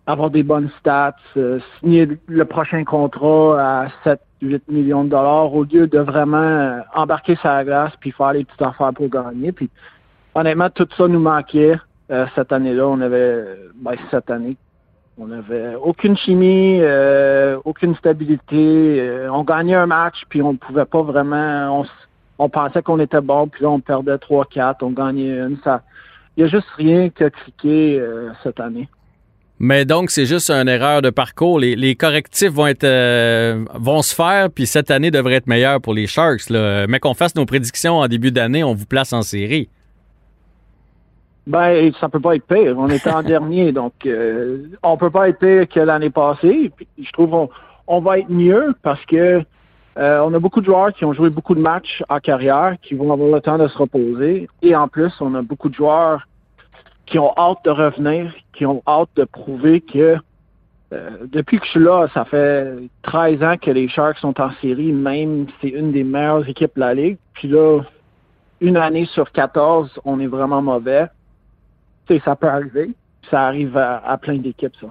avoir 0.05 0.29
des 0.29 0.43
bonnes 0.43 0.69
stats, 0.79 1.15
euh, 1.37 1.59
signer 1.79 2.07
le 2.27 2.45
prochain 2.45 2.83
contrat 2.83 3.83
à 3.83 3.87
7, 4.03 4.19
8 4.41 4.69
millions 4.69 5.03
de 5.03 5.09
dollars 5.09 5.53
au 5.53 5.63
lieu 5.63 5.87
de 5.87 5.99
vraiment 5.99 6.37
euh, 6.37 6.79
embarquer 6.93 7.37
la 7.43 7.63
glace 7.63 7.93
puis 7.99 8.11
faire 8.11 8.33
les 8.33 8.43
petites 8.43 8.61
affaires 8.61 8.93
pour 8.93 9.09
gagner. 9.09 9.51
Puis 9.51 9.69
honnêtement, 10.35 10.69
tout 10.69 10.87
ça 10.95 11.07
nous 11.07 11.19
manquait 11.19 11.77
euh, 12.11 12.25
cette 12.35 12.51
année-là. 12.51 12.87
On 12.87 13.01
avait 13.01 13.43
ben, 13.75 13.95
cette 14.11 14.29
année. 14.29 14.55
On 15.17 15.31
avait 15.31 15.75
aucune 15.75 16.15
chimie, 16.15 16.79
euh, 16.81 17.57
aucune 17.65 17.93
stabilité. 17.95 19.27
On 19.29 19.43
gagnait 19.43 19.75
un 19.75 19.85
match, 19.85 20.23
puis 20.29 20.41
on 20.41 20.55
pouvait 20.55 20.85
pas 20.85 21.01
vraiment. 21.01 21.81
On, 21.81 21.85
on 22.39 22.49
pensait 22.49 22.81
qu'on 22.81 22.99
était 22.99 23.21
bon, 23.21 23.47
puis 23.47 23.63
là 23.63 23.69
on 23.69 23.79
perdait 23.81 24.15
3-4, 24.15 24.77
on 24.81 24.91
gagnait 24.91 25.37
une. 25.37 25.57
Ça, 25.63 25.83
il 26.37 26.41
y 26.41 26.43
a 26.45 26.47
juste 26.47 26.69
rien 26.77 27.09
qui 27.09 27.23
a 27.23 27.29
cliqué 27.29 27.99
euh, 27.99 28.29
cette 28.43 28.59
année. 28.59 28.87
Mais 29.61 29.83
donc, 29.83 30.09
c'est 30.09 30.25
juste 30.25 30.49
une 30.49 30.69
erreur 30.69 31.01
de 31.01 31.09
parcours. 31.09 31.59
Les, 31.59 31.75
les 31.75 31.95
correctifs 31.95 32.51
vont 32.51 32.67
être 32.67 32.85
euh, 32.85 33.65
vont 33.75 34.01
se 34.01 34.15
faire, 34.15 34.49
puis 34.49 34.65
cette 34.65 34.89
année 34.89 35.11
devrait 35.11 35.35
être 35.35 35.47
meilleure 35.47 35.81
pour 35.81 35.93
les 35.93 36.07
Sharks. 36.07 36.49
Là. 36.49 36.87
Mais 36.87 37.01
qu'on 37.01 37.13
fasse 37.13 37.35
nos 37.35 37.45
prédictions 37.45 37.97
en 37.97 38.07
début 38.07 38.31
d'année, 38.31 38.63
on 38.63 38.73
vous 38.73 38.85
place 38.85 39.11
en 39.11 39.21
série. 39.21 39.67
Ben, 41.45 41.91
ça 41.99 42.07
peut 42.07 42.21
pas 42.21 42.35
être 42.35 42.45
pire. 42.45 42.75
On 42.77 42.87
était 42.87 43.09
en 43.09 43.23
dernier, 43.35 43.73
donc 43.73 43.93
euh, 44.05 44.59
on 44.81 44.95
peut 44.95 45.09
pas 45.09 45.27
être 45.27 45.39
pire 45.39 45.67
que 45.67 45.81
l'année 45.81 46.09
passée. 46.09 46.71
Puis, 46.73 46.87
je 47.03 47.11
trouve 47.11 47.33
on, 47.33 47.49
on 47.87 47.99
va 47.99 48.19
être 48.19 48.29
mieux 48.29 48.73
parce 48.81 49.05
que 49.07 49.43
euh, 49.97 50.19
on 50.21 50.33
a 50.33 50.39
beaucoup 50.39 50.61
de 50.61 50.65
joueurs 50.65 50.93
qui 50.93 51.03
ont 51.05 51.13
joué 51.13 51.29
beaucoup 51.29 51.55
de 51.55 51.61
matchs 51.61 52.03
en 52.09 52.19
carrière, 52.19 52.77
qui 52.81 52.93
vont 52.93 53.11
avoir 53.11 53.31
le 53.31 53.41
temps 53.41 53.57
de 53.57 53.67
se 53.67 53.77
reposer. 53.77 54.47
Et 54.61 54.75
en 54.75 54.87
plus, 54.87 55.11
on 55.19 55.35
a 55.35 55.41
beaucoup 55.41 55.69
de 55.69 55.75
joueurs 55.75 56.27
qui 57.05 57.19
ont 57.19 57.33
hâte 57.37 57.59
de 57.65 57.71
revenir, 57.71 58.33
qui 58.53 58.65
ont 58.65 58.83
hâte 58.87 59.09
de 59.15 59.23
prouver 59.23 59.81
que 59.81 60.17
euh, 60.91 61.09
depuis 61.27 61.59
que 61.59 61.65
je 61.65 61.71
suis 61.71 61.79
là, 61.79 62.07
ça 62.13 62.25
fait 62.25 62.89
13 63.03 63.43
ans 63.43 63.57
que 63.57 63.71
les 63.71 63.87
Sharks 63.87 64.17
sont 64.19 64.39
en 64.41 64.51
série, 64.61 64.91
même 64.91 65.47
c'est 65.61 65.69
une 65.69 65.91
des 65.91 66.03
meilleures 66.03 66.47
équipes 66.47 66.75
de 66.75 66.79
la 66.79 66.93
Ligue. 66.93 67.17
Puis 67.33 67.47
là, 67.47 67.81
une 68.61 68.77
année 68.77 69.05
sur 69.05 69.31
14, 69.31 69.99
on 70.05 70.19
est 70.19 70.27
vraiment 70.27 70.61
mauvais. 70.61 71.07
Sais, 72.07 72.21
ça 72.25 72.35
peut 72.35 72.47
arriver. 72.47 72.91
Ça 73.29 73.45
arrive 73.47 73.77
à, 73.77 73.97
à 73.97 74.17
plein 74.17 74.37
d'équipes, 74.37 74.75
ça. 74.81 74.87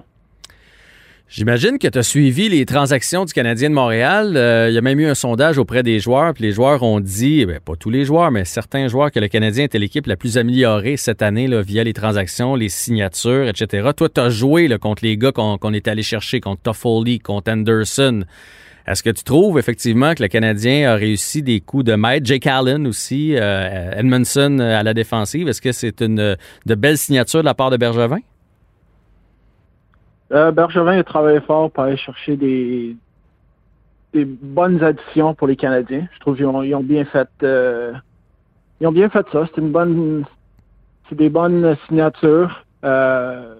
J'imagine 1.31 1.77
que 1.77 1.87
tu 1.87 1.95
as 1.95 2.01
suivi 2.01 2.49
les 2.49 2.65
transactions 2.65 3.23
du 3.23 3.33
Canadien 3.33 3.69
de 3.69 3.75
Montréal. 3.75 4.35
Euh, 4.35 4.67
il 4.67 4.73
y 4.73 4.79
a 4.79 4.81
même 4.81 4.99
eu 4.99 5.05
un 5.05 5.13
sondage 5.13 5.59
auprès 5.59 5.83
des 5.83 5.99
joueurs, 5.99 6.33
puis 6.33 6.43
les 6.43 6.51
joueurs 6.51 6.81
ont 6.81 6.99
dit, 6.99 7.45
ben, 7.45 7.59
pas 7.59 7.75
tous 7.75 7.91
les 7.91 8.03
joueurs, 8.03 8.31
mais 8.31 8.45
certains 8.45 8.87
joueurs, 8.87 9.11
que 9.11 9.19
le 9.19 9.27
Canadien 9.27 9.65
était 9.65 9.77
l'équipe 9.77 10.07
la 10.07 10.15
plus 10.15 10.39
améliorée 10.39 10.97
cette 10.97 11.21
année 11.21 11.45
là, 11.45 11.61
via 11.61 11.83
les 11.83 11.93
transactions, 11.93 12.55
les 12.55 12.69
signatures, 12.69 13.47
etc. 13.47 13.89
Toi, 13.95 14.09
tu 14.09 14.19
as 14.19 14.31
joué 14.31 14.67
là, 14.67 14.79
contre 14.79 15.05
les 15.05 15.17
gars 15.17 15.31
qu'on 15.31 15.73
est 15.73 15.87
allé 15.87 16.01
chercher, 16.01 16.39
contre 16.39 16.63
Toffoli, 16.63 17.19
contre 17.19 17.51
Anderson. 17.51 18.23
Est-ce 18.87 19.03
que 19.03 19.11
tu 19.11 19.23
trouves 19.23 19.59
effectivement 19.59 20.15
que 20.15 20.23
le 20.23 20.29
Canadien 20.29 20.89
a 20.89 20.95
réussi 20.95 21.43
des 21.43 21.59
coups 21.59 21.85
de 21.85 21.93
maître? 21.93 22.25
Jake 22.25 22.47
Allen 22.47 22.87
aussi, 22.87 23.35
euh, 23.35 23.91
Edmondson 23.91 24.57
euh, 24.59 24.79
à 24.79 24.81
la 24.81 24.95
défensive. 24.95 25.47
Est-ce 25.47 25.61
que 25.61 25.73
c'est 25.73 26.01
une 26.01 26.35
de 26.65 26.75
belles 26.75 26.97
signatures 26.97 27.41
de 27.41 27.45
la 27.45 27.53
part 27.53 27.69
de 27.69 27.77
Bergevin? 27.77 28.17
Euh, 30.31 30.51
Bergevin 30.51 30.97
a 30.97 31.03
travaillé 31.03 31.39
fort 31.41 31.71
pour 31.71 31.83
aller 31.83 31.97
chercher 31.97 32.37
des, 32.37 32.95
bonnes 34.13 34.83
additions 34.83 35.33
pour 35.33 35.47
les 35.47 35.55
Canadiens. 35.55 36.07
Je 36.13 36.19
trouve 36.19 36.35
qu'ils 36.35 36.45
ont, 36.45 36.83
bien 36.83 37.05
fait 37.05 37.29
euh, 37.43 37.93
ils 38.79 38.87
ont 38.87 38.91
bien 38.91 39.09
fait 39.09 39.25
ça. 39.31 39.47
C'est 39.47 39.61
une 39.61 39.71
bonne 39.71 40.25
c'est 41.09 41.15
des 41.15 41.29
bonnes 41.29 41.75
signatures. 41.87 42.63
Euh, 42.83 43.55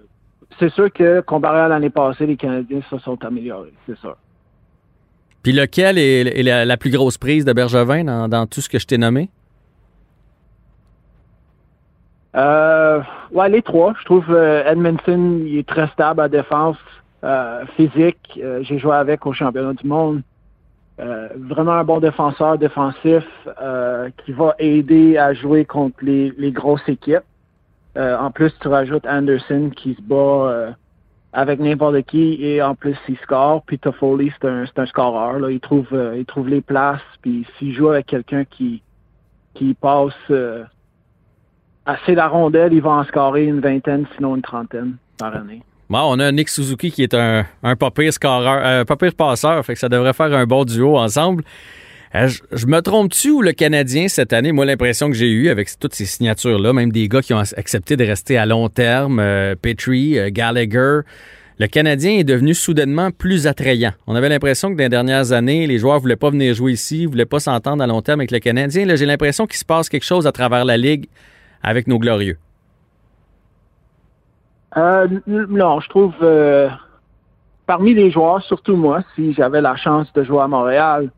c'est 0.58 0.72
sûr 0.72 0.92
que 0.92 1.20
comparé 1.20 1.60
à 1.60 1.68
l'année 1.68 1.90
passée, 1.90 2.26
les 2.26 2.36
Canadiens 2.36 2.80
se 2.88 2.98
sont 2.98 3.22
améliorés, 3.24 3.72
c'est 3.86 3.98
sûr. 3.98 4.16
Puis 5.42 5.52
lequel 5.52 5.98
est, 5.98 6.42
la, 6.42 6.76
plus 6.76 6.90
grosse 6.90 7.18
prise 7.18 7.44
de 7.44 7.52
Bergevin 7.52 8.28
dans 8.28 8.46
tout 8.46 8.60
ce 8.60 8.68
que 8.68 8.78
je 8.78 8.86
t'ai 8.86 8.98
nommé? 8.98 9.30
Euh, 12.36 13.02
ouais, 13.32 13.48
les 13.48 13.62
trois. 13.62 13.94
Je 13.98 14.04
trouve 14.04 14.26
euh, 14.30 14.64
Edmondson, 14.70 15.40
il 15.44 15.58
est 15.58 15.66
très 15.66 15.88
stable 15.88 16.20
à 16.20 16.28
défense, 16.28 16.76
euh, 17.24 17.64
physique. 17.76 18.38
Euh, 18.42 18.62
J'ai 18.62 18.78
joué 18.78 18.94
avec 18.94 19.26
au 19.26 19.32
championnat 19.32 19.74
du 19.74 19.86
monde. 19.86 20.22
Euh, 21.00 21.28
vraiment 21.36 21.72
un 21.72 21.84
bon 21.84 21.98
défenseur 21.98 22.58
défensif 22.58 23.24
euh, 23.60 24.10
qui 24.18 24.32
va 24.32 24.54
aider 24.58 25.16
à 25.16 25.32
jouer 25.32 25.64
contre 25.64 25.96
les, 26.02 26.32
les 26.36 26.52
grosses 26.52 26.88
équipes. 26.88 27.24
En 27.96 28.30
plus, 28.30 28.52
tu 28.60 28.68
rajoutes 28.68 29.04
Anderson 29.06 29.70
qui 29.74 29.94
se 29.94 30.00
bat 30.00 30.74
avec 31.32 31.58
n'importe 31.58 32.02
qui 32.02 32.38
et 32.42 32.62
en 32.62 32.76
plus 32.76 32.96
il 33.08 33.16
score. 33.18 33.62
Puis 33.62 33.80
Toffoli, 33.80 34.32
c'est 34.40 34.48
un, 34.48 34.64
un 34.76 34.86
scoreur. 34.86 35.40
Là. 35.40 35.50
Il 35.50 35.58
trouve 35.58 35.88
il 36.16 36.24
trouve 36.24 36.48
les 36.48 36.60
places. 36.60 37.00
Puis 37.20 37.44
s'il 37.58 37.74
joue 37.74 37.88
avec 37.88 38.06
quelqu'un 38.06 38.44
qui 38.44 38.80
qui 39.54 39.74
passe 39.74 40.14
assez 41.86 42.14
la 42.14 42.28
rondelle, 42.28 42.72
il 42.72 42.82
va 42.82 42.90
en 42.90 43.04
scorer 43.04 43.44
une 43.44 43.60
vingtaine, 43.60 44.06
sinon 44.16 44.36
une 44.36 44.42
trentaine 44.42 44.96
par 45.18 45.34
année. 45.34 45.62
Bon, 45.88 46.02
on 46.04 46.20
a 46.20 46.30
Nick 46.30 46.48
Suzuki 46.48 46.92
qui 46.92 47.02
est 47.02 47.14
un, 47.14 47.44
un 47.62 47.76
pas 47.76 47.90
pire 47.90 48.12
scoreur, 48.12 48.84
pire 48.86 49.14
passeur, 49.14 49.64
fait 49.64 49.74
que 49.74 49.80
ça 49.80 49.88
devrait 49.88 50.12
faire 50.12 50.32
un 50.32 50.46
bon 50.46 50.64
duo 50.64 50.96
ensemble. 50.96 51.42
Euh, 52.14 52.28
je, 52.52 52.66
me 52.66 52.80
trompe-tu 52.80 53.30
ou 53.30 53.40
le 53.42 53.52
Canadien 53.52 54.08
cette 54.08 54.32
année, 54.32 54.50
moi 54.50 54.64
l'impression 54.64 55.08
que 55.08 55.14
j'ai 55.14 55.30
eue 55.30 55.48
avec 55.48 55.68
toutes 55.78 55.94
ces 55.94 56.06
signatures-là, 56.06 56.72
même 56.72 56.90
des 56.90 57.08
gars 57.08 57.22
qui 57.22 57.34
ont 57.34 57.38
accepté 57.38 57.96
de 57.96 58.04
rester 58.04 58.36
à 58.36 58.46
long 58.46 58.68
terme, 58.68 59.20
euh, 59.20 59.54
Petrie, 59.60 60.18
euh, 60.18 60.28
Gallagher, 60.32 61.00
le 61.58 61.66
Canadien 61.68 62.12
est 62.12 62.24
devenu 62.24 62.52
soudainement 62.54 63.12
plus 63.12 63.46
attrayant. 63.46 63.92
On 64.08 64.16
avait 64.16 64.28
l'impression 64.28 64.70
que 64.72 64.76
dans 64.76 64.84
les 64.84 64.88
dernières 64.88 65.30
années, 65.30 65.68
les 65.68 65.78
joueurs 65.78 66.00
voulaient 66.00 66.16
pas 66.16 66.30
venir 66.30 66.52
jouer 66.54 66.72
ici, 66.72 67.06
voulaient 67.06 67.26
pas 67.26 67.38
s'entendre 67.38 67.84
à 67.84 67.86
long 67.86 68.02
terme 68.02 68.20
avec 68.20 68.32
le 68.32 68.40
Canadien. 68.40 68.86
Là, 68.86 68.96
j'ai 68.96 69.06
l'impression 69.06 69.46
qu'il 69.46 69.58
se 69.58 69.64
passe 69.64 69.88
quelque 69.88 70.06
chose 70.06 70.26
à 70.26 70.32
travers 70.32 70.64
la 70.64 70.76
Ligue 70.76 71.06
avec 71.62 71.86
nos 71.86 71.98
glorieux. 71.98 72.38
Euh, 74.76 75.08
non, 75.26 75.80
je 75.80 75.88
trouve 75.88 76.14
euh, 76.22 76.68
parmi 77.66 77.94
les 77.94 78.10
joueurs, 78.10 78.42
surtout 78.42 78.76
moi, 78.76 79.02
si 79.14 79.32
j'avais 79.32 79.60
la 79.60 79.76
chance 79.76 80.12
de 80.12 80.22
jouer 80.22 80.42
à 80.42 80.48
Montréal, 80.48 81.10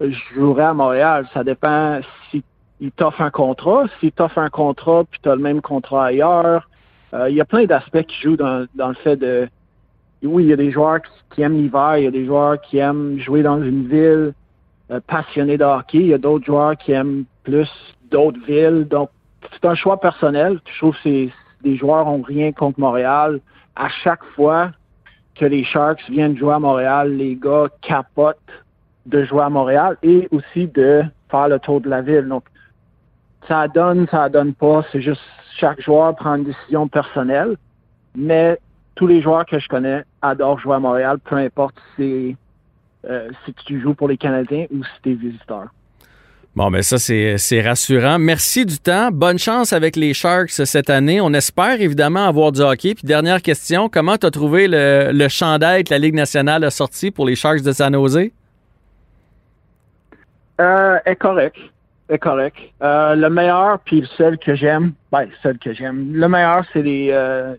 je 0.00 0.18
jouerais 0.34 0.64
à 0.64 0.74
Montréal. 0.74 1.26
Ça 1.32 1.44
dépend 1.44 2.00
si 2.30 2.42
il 2.80 2.90
t'offre 2.92 3.20
un 3.20 3.30
contrat. 3.30 3.84
Si 4.00 4.10
t'offre 4.12 4.38
un 4.38 4.50
contrat 4.50 5.04
puis 5.10 5.20
tu 5.22 5.28
as 5.28 5.34
le 5.34 5.42
même 5.42 5.60
contrat 5.60 6.06
ailleurs, 6.06 6.68
euh, 7.12 7.28
il 7.28 7.36
y 7.36 7.40
a 7.40 7.44
plein 7.44 7.64
d'aspects 7.64 8.02
qui 8.02 8.22
jouent 8.22 8.36
dans, 8.36 8.66
le 8.74 8.94
fait 8.94 9.16
de 9.16 9.48
oui, 10.22 10.44
il 10.44 10.48
y 10.50 10.52
a 10.52 10.56
des 10.56 10.70
joueurs 10.70 11.00
qui, 11.34 11.42
aiment 11.42 11.56
l'hiver, 11.56 11.96
il 11.96 12.04
y 12.04 12.06
a 12.06 12.10
des 12.10 12.26
joueurs 12.26 12.60
qui 12.60 12.78
aiment 12.78 13.18
jouer 13.18 13.42
dans 13.42 13.62
une 13.62 13.88
ville 13.88 14.34
euh, 14.90 15.00
passionnée 15.06 15.56
de 15.56 15.64
hockey, 15.64 15.98
il 15.98 16.06
y 16.08 16.14
a 16.14 16.18
d'autres 16.18 16.44
joueurs 16.44 16.76
qui 16.76 16.92
aiment 16.92 17.24
plus 17.42 17.70
d'autres 18.10 18.40
villes. 18.46 18.86
Donc, 18.88 19.10
c'est 19.52 19.64
un 19.64 19.74
choix 19.74 20.00
personnel. 20.00 20.60
Je 20.72 20.78
trouve 20.78 20.96
que 21.02 21.28
des 21.62 21.76
joueurs 21.76 22.06
ont 22.06 22.22
rien 22.22 22.52
contre 22.52 22.80
Montréal. 22.80 23.40
À 23.76 23.88
chaque 23.88 24.24
fois 24.36 24.70
que 25.34 25.44
les 25.44 25.64
Sharks 25.64 26.08
viennent 26.08 26.36
jouer 26.36 26.54
à 26.54 26.58
Montréal, 26.58 27.16
les 27.16 27.36
gars 27.36 27.68
capotent 27.82 28.38
de 29.06 29.24
jouer 29.24 29.42
à 29.42 29.50
Montréal 29.50 29.96
et 30.02 30.28
aussi 30.30 30.66
de 30.68 31.02
faire 31.30 31.48
le 31.48 31.58
tour 31.58 31.80
de 31.80 31.88
la 31.88 32.02
ville. 32.02 32.28
Donc, 32.28 32.44
ça 33.48 33.68
donne, 33.68 34.06
ça 34.08 34.28
donne 34.28 34.54
pas. 34.54 34.84
C'est 34.92 35.00
juste 35.00 35.22
chaque 35.56 35.80
joueur 35.80 36.14
prend 36.16 36.36
une 36.36 36.44
décision 36.44 36.88
personnelle. 36.88 37.56
Mais 38.14 38.58
tous 38.94 39.06
les 39.06 39.22
joueurs 39.22 39.46
que 39.46 39.58
je 39.58 39.68
connais 39.68 40.04
adorent 40.20 40.58
jouer 40.58 40.74
à 40.74 40.78
Montréal, 40.78 41.18
peu 41.24 41.36
importe 41.36 41.76
si, 41.96 42.36
euh, 43.08 43.30
si 43.44 43.54
tu 43.54 43.80
joues 43.80 43.94
pour 43.94 44.08
les 44.08 44.16
Canadiens 44.16 44.66
ou 44.70 44.84
si 44.84 45.02
tu 45.02 45.12
es 45.12 45.14
visiteur. 45.14 45.68
Bon, 46.56 46.68
mais 46.68 46.78
ben 46.78 46.82
ça, 46.82 46.98
c'est 46.98 47.60
rassurant. 47.62 48.18
Merci 48.18 48.66
du 48.66 48.78
temps. 48.78 49.10
Bonne 49.12 49.38
chance 49.38 49.72
avec 49.72 49.94
les 49.94 50.12
Sharks 50.12 50.50
cette 50.50 50.90
année. 50.90 51.20
On 51.20 51.32
espère 51.32 51.80
évidemment 51.80 52.26
avoir 52.26 52.50
du 52.50 52.60
hockey. 52.60 52.94
Puis 52.94 53.04
dernière 53.04 53.40
question, 53.40 53.88
comment 53.88 54.16
tu 54.16 54.26
as 54.26 54.32
trouvé 54.32 54.66
le, 54.66 55.10
le 55.12 55.28
chandail 55.28 55.84
que 55.84 55.94
la 55.94 55.98
Ligue 55.98 56.14
nationale 56.14 56.64
a 56.64 56.70
sorti 56.70 57.12
pour 57.12 57.24
les 57.24 57.36
Sharks 57.36 57.62
de 57.62 57.70
San 57.70 57.94
Jose? 57.94 58.30
Euh, 60.60 60.98
est 61.06 61.16
correct. 61.16 61.56
Est 62.08 62.18
correct. 62.18 62.56
Euh, 62.82 63.14
le 63.14 63.30
meilleur, 63.30 63.78
puis 63.80 64.00
le 64.00 64.06
seul 64.06 64.36
que 64.36 64.54
j'aime, 64.54 64.92
ben, 65.10 65.28
seul 65.42 65.58
que 65.58 65.72
j'aime. 65.72 66.12
Le 66.12 66.28
meilleur, 66.28 66.64
c'est 66.72 66.82
les, 66.82 67.10
euh, 67.12 67.54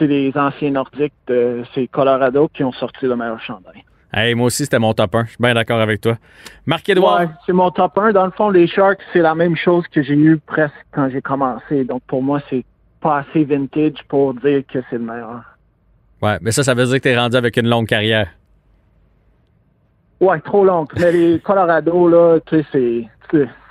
les 0.00 0.32
anciens 0.34 0.70
Nordiques, 0.70 1.12
c'est 1.74 1.86
Colorado 1.88 2.48
qui 2.48 2.64
ont 2.64 2.72
sorti 2.72 3.06
le 3.06 3.16
meilleur 3.16 3.40
chandail. 3.40 3.84
Hey, 4.12 4.34
moi 4.34 4.46
aussi, 4.46 4.64
c'était 4.64 4.78
mon 4.78 4.94
top 4.94 5.14
1. 5.14 5.24
Je 5.24 5.28
suis 5.30 5.36
bien 5.40 5.54
d'accord 5.54 5.80
avec 5.80 6.00
toi. 6.00 6.16
Marc-Edouard. 6.64 7.20
Ouais, 7.20 7.28
c'est 7.44 7.52
mon 7.52 7.70
top 7.70 7.98
1. 7.98 8.12
Dans 8.12 8.24
le 8.24 8.30
fond, 8.30 8.50
les 8.50 8.66
Sharks, 8.66 9.00
c'est 9.12 9.20
la 9.20 9.34
même 9.34 9.56
chose 9.56 9.84
que 9.88 10.02
j'ai 10.02 10.14
eu 10.14 10.38
presque 10.38 10.74
quand 10.92 11.08
j'ai 11.10 11.20
commencé. 11.20 11.84
Donc, 11.84 12.02
pour 12.06 12.22
moi, 12.22 12.40
c'est 12.48 12.64
pas 13.00 13.18
assez 13.18 13.44
vintage 13.44 14.02
pour 14.08 14.34
dire 14.34 14.62
que 14.72 14.78
c'est 14.88 14.96
le 14.96 15.04
meilleur. 15.04 15.42
Ouais, 16.22 16.38
mais 16.40 16.52
ça, 16.52 16.62
ça 16.62 16.74
veut 16.74 16.86
dire 16.86 16.96
que 16.96 17.02
tu 17.02 17.08
es 17.08 17.18
rendu 17.18 17.36
avec 17.36 17.56
une 17.56 17.68
longue 17.68 17.86
carrière. 17.86 18.28
Ouais, 20.20 20.40
trop 20.40 20.64
longue. 20.64 20.88
Mais 20.98 21.12
les 21.12 21.40
Colorado, 21.44 22.08
là, 22.08 22.38
tu 22.46 22.58
sais, 22.58 22.66
c'est 22.72 23.08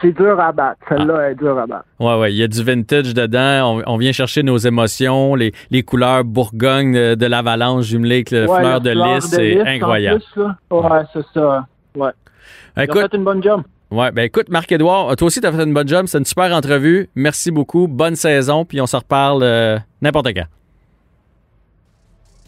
c'est 0.02 0.12
dur 0.12 0.40
à 0.40 0.52
battre. 0.52 0.80
Celle-là 0.90 1.18
ah. 1.20 1.32
est 1.32 1.36
dure 1.36 1.58
à 1.58 1.66
battre. 1.66 1.86
Ouais, 2.00 2.20
ouais. 2.20 2.34
Il 2.34 2.38
y 2.38 2.44
a 2.44 2.48
du 2.48 2.64
vintage 2.64 3.14
dedans. 3.14 3.82
On, 3.86 3.98
vient 3.98 4.12
chercher 4.12 4.44
nos 4.44 4.58
émotions, 4.58 5.36
les, 5.36 5.54
les 5.72 5.84
couleurs 5.84 6.24
Bourgogne 6.24 7.16
de, 7.16 7.26
l'avalanche 7.26 7.86
jumelée 7.86 8.16
avec 8.16 8.32
le 8.32 8.48
fleur 8.48 8.82
de 8.82 8.92
lys. 8.92 9.26
C'est 9.26 9.62
incroyable. 9.66 10.22
ouais, 10.38 10.90
c'est 11.14 11.26
ça. 11.34 11.66
Ouais. 11.96 12.12
Écoute, 12.78 13.02
fait 13.10 13.18
une 13.18 13.24
bonne 13.24 13.42
job. 13.42 13.62
Ouais, 13.92 14.12
ben 14.12 14.24
écoute, 14.24 14.50
Marc-Edouard, 14.50 15.16
toi 15.16 15.28
aussi, 15.28 15.40
tu 15.40 15.48
as 15.48 15.52
fait 15.52 15.64
une 15.64 15.74
bonne 15.74 15.88
job. 15.88 16.08
C'est 16.08 16.18
une 16.18 16.26
super 16.26 16.54
entrevue. 16.54 17.10
Merci 17.16 17.52
beaucoup. 17.52 17.88
Bonne 17.88 18.16
saison. 18.16 18.66
Puis 18.66 18.82
on 18.82 18.88
se 18.88 18.98
reparle 18.98 19.42
euh, 19.44 19.78
n'importe 20.02 20.34
quand. 20.34 20.46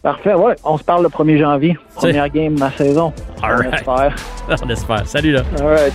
Parfait, 0.08 0.36
ouais. 0.36 0.56
On 0.64 0.78
se 0.78 0.86
parle 0.86 1.04
le 1.04 1.10
1er 1.10 1.38
janvier. 1.38 1.78
Première 1.94 2.30
game 2.30 2.56
de 2.56 2.60
ma 2.62 2.72
saison. 2.72 3.12
All 3.44 3.68
on 3.68 3.74
espère. 3.74 4.16
On 4.64 4.70
espère. 4.70 5.06
Salut, 5.06 5.34
là. 5.34 5.42
All 5.60 5.68
right. 5.68 5.94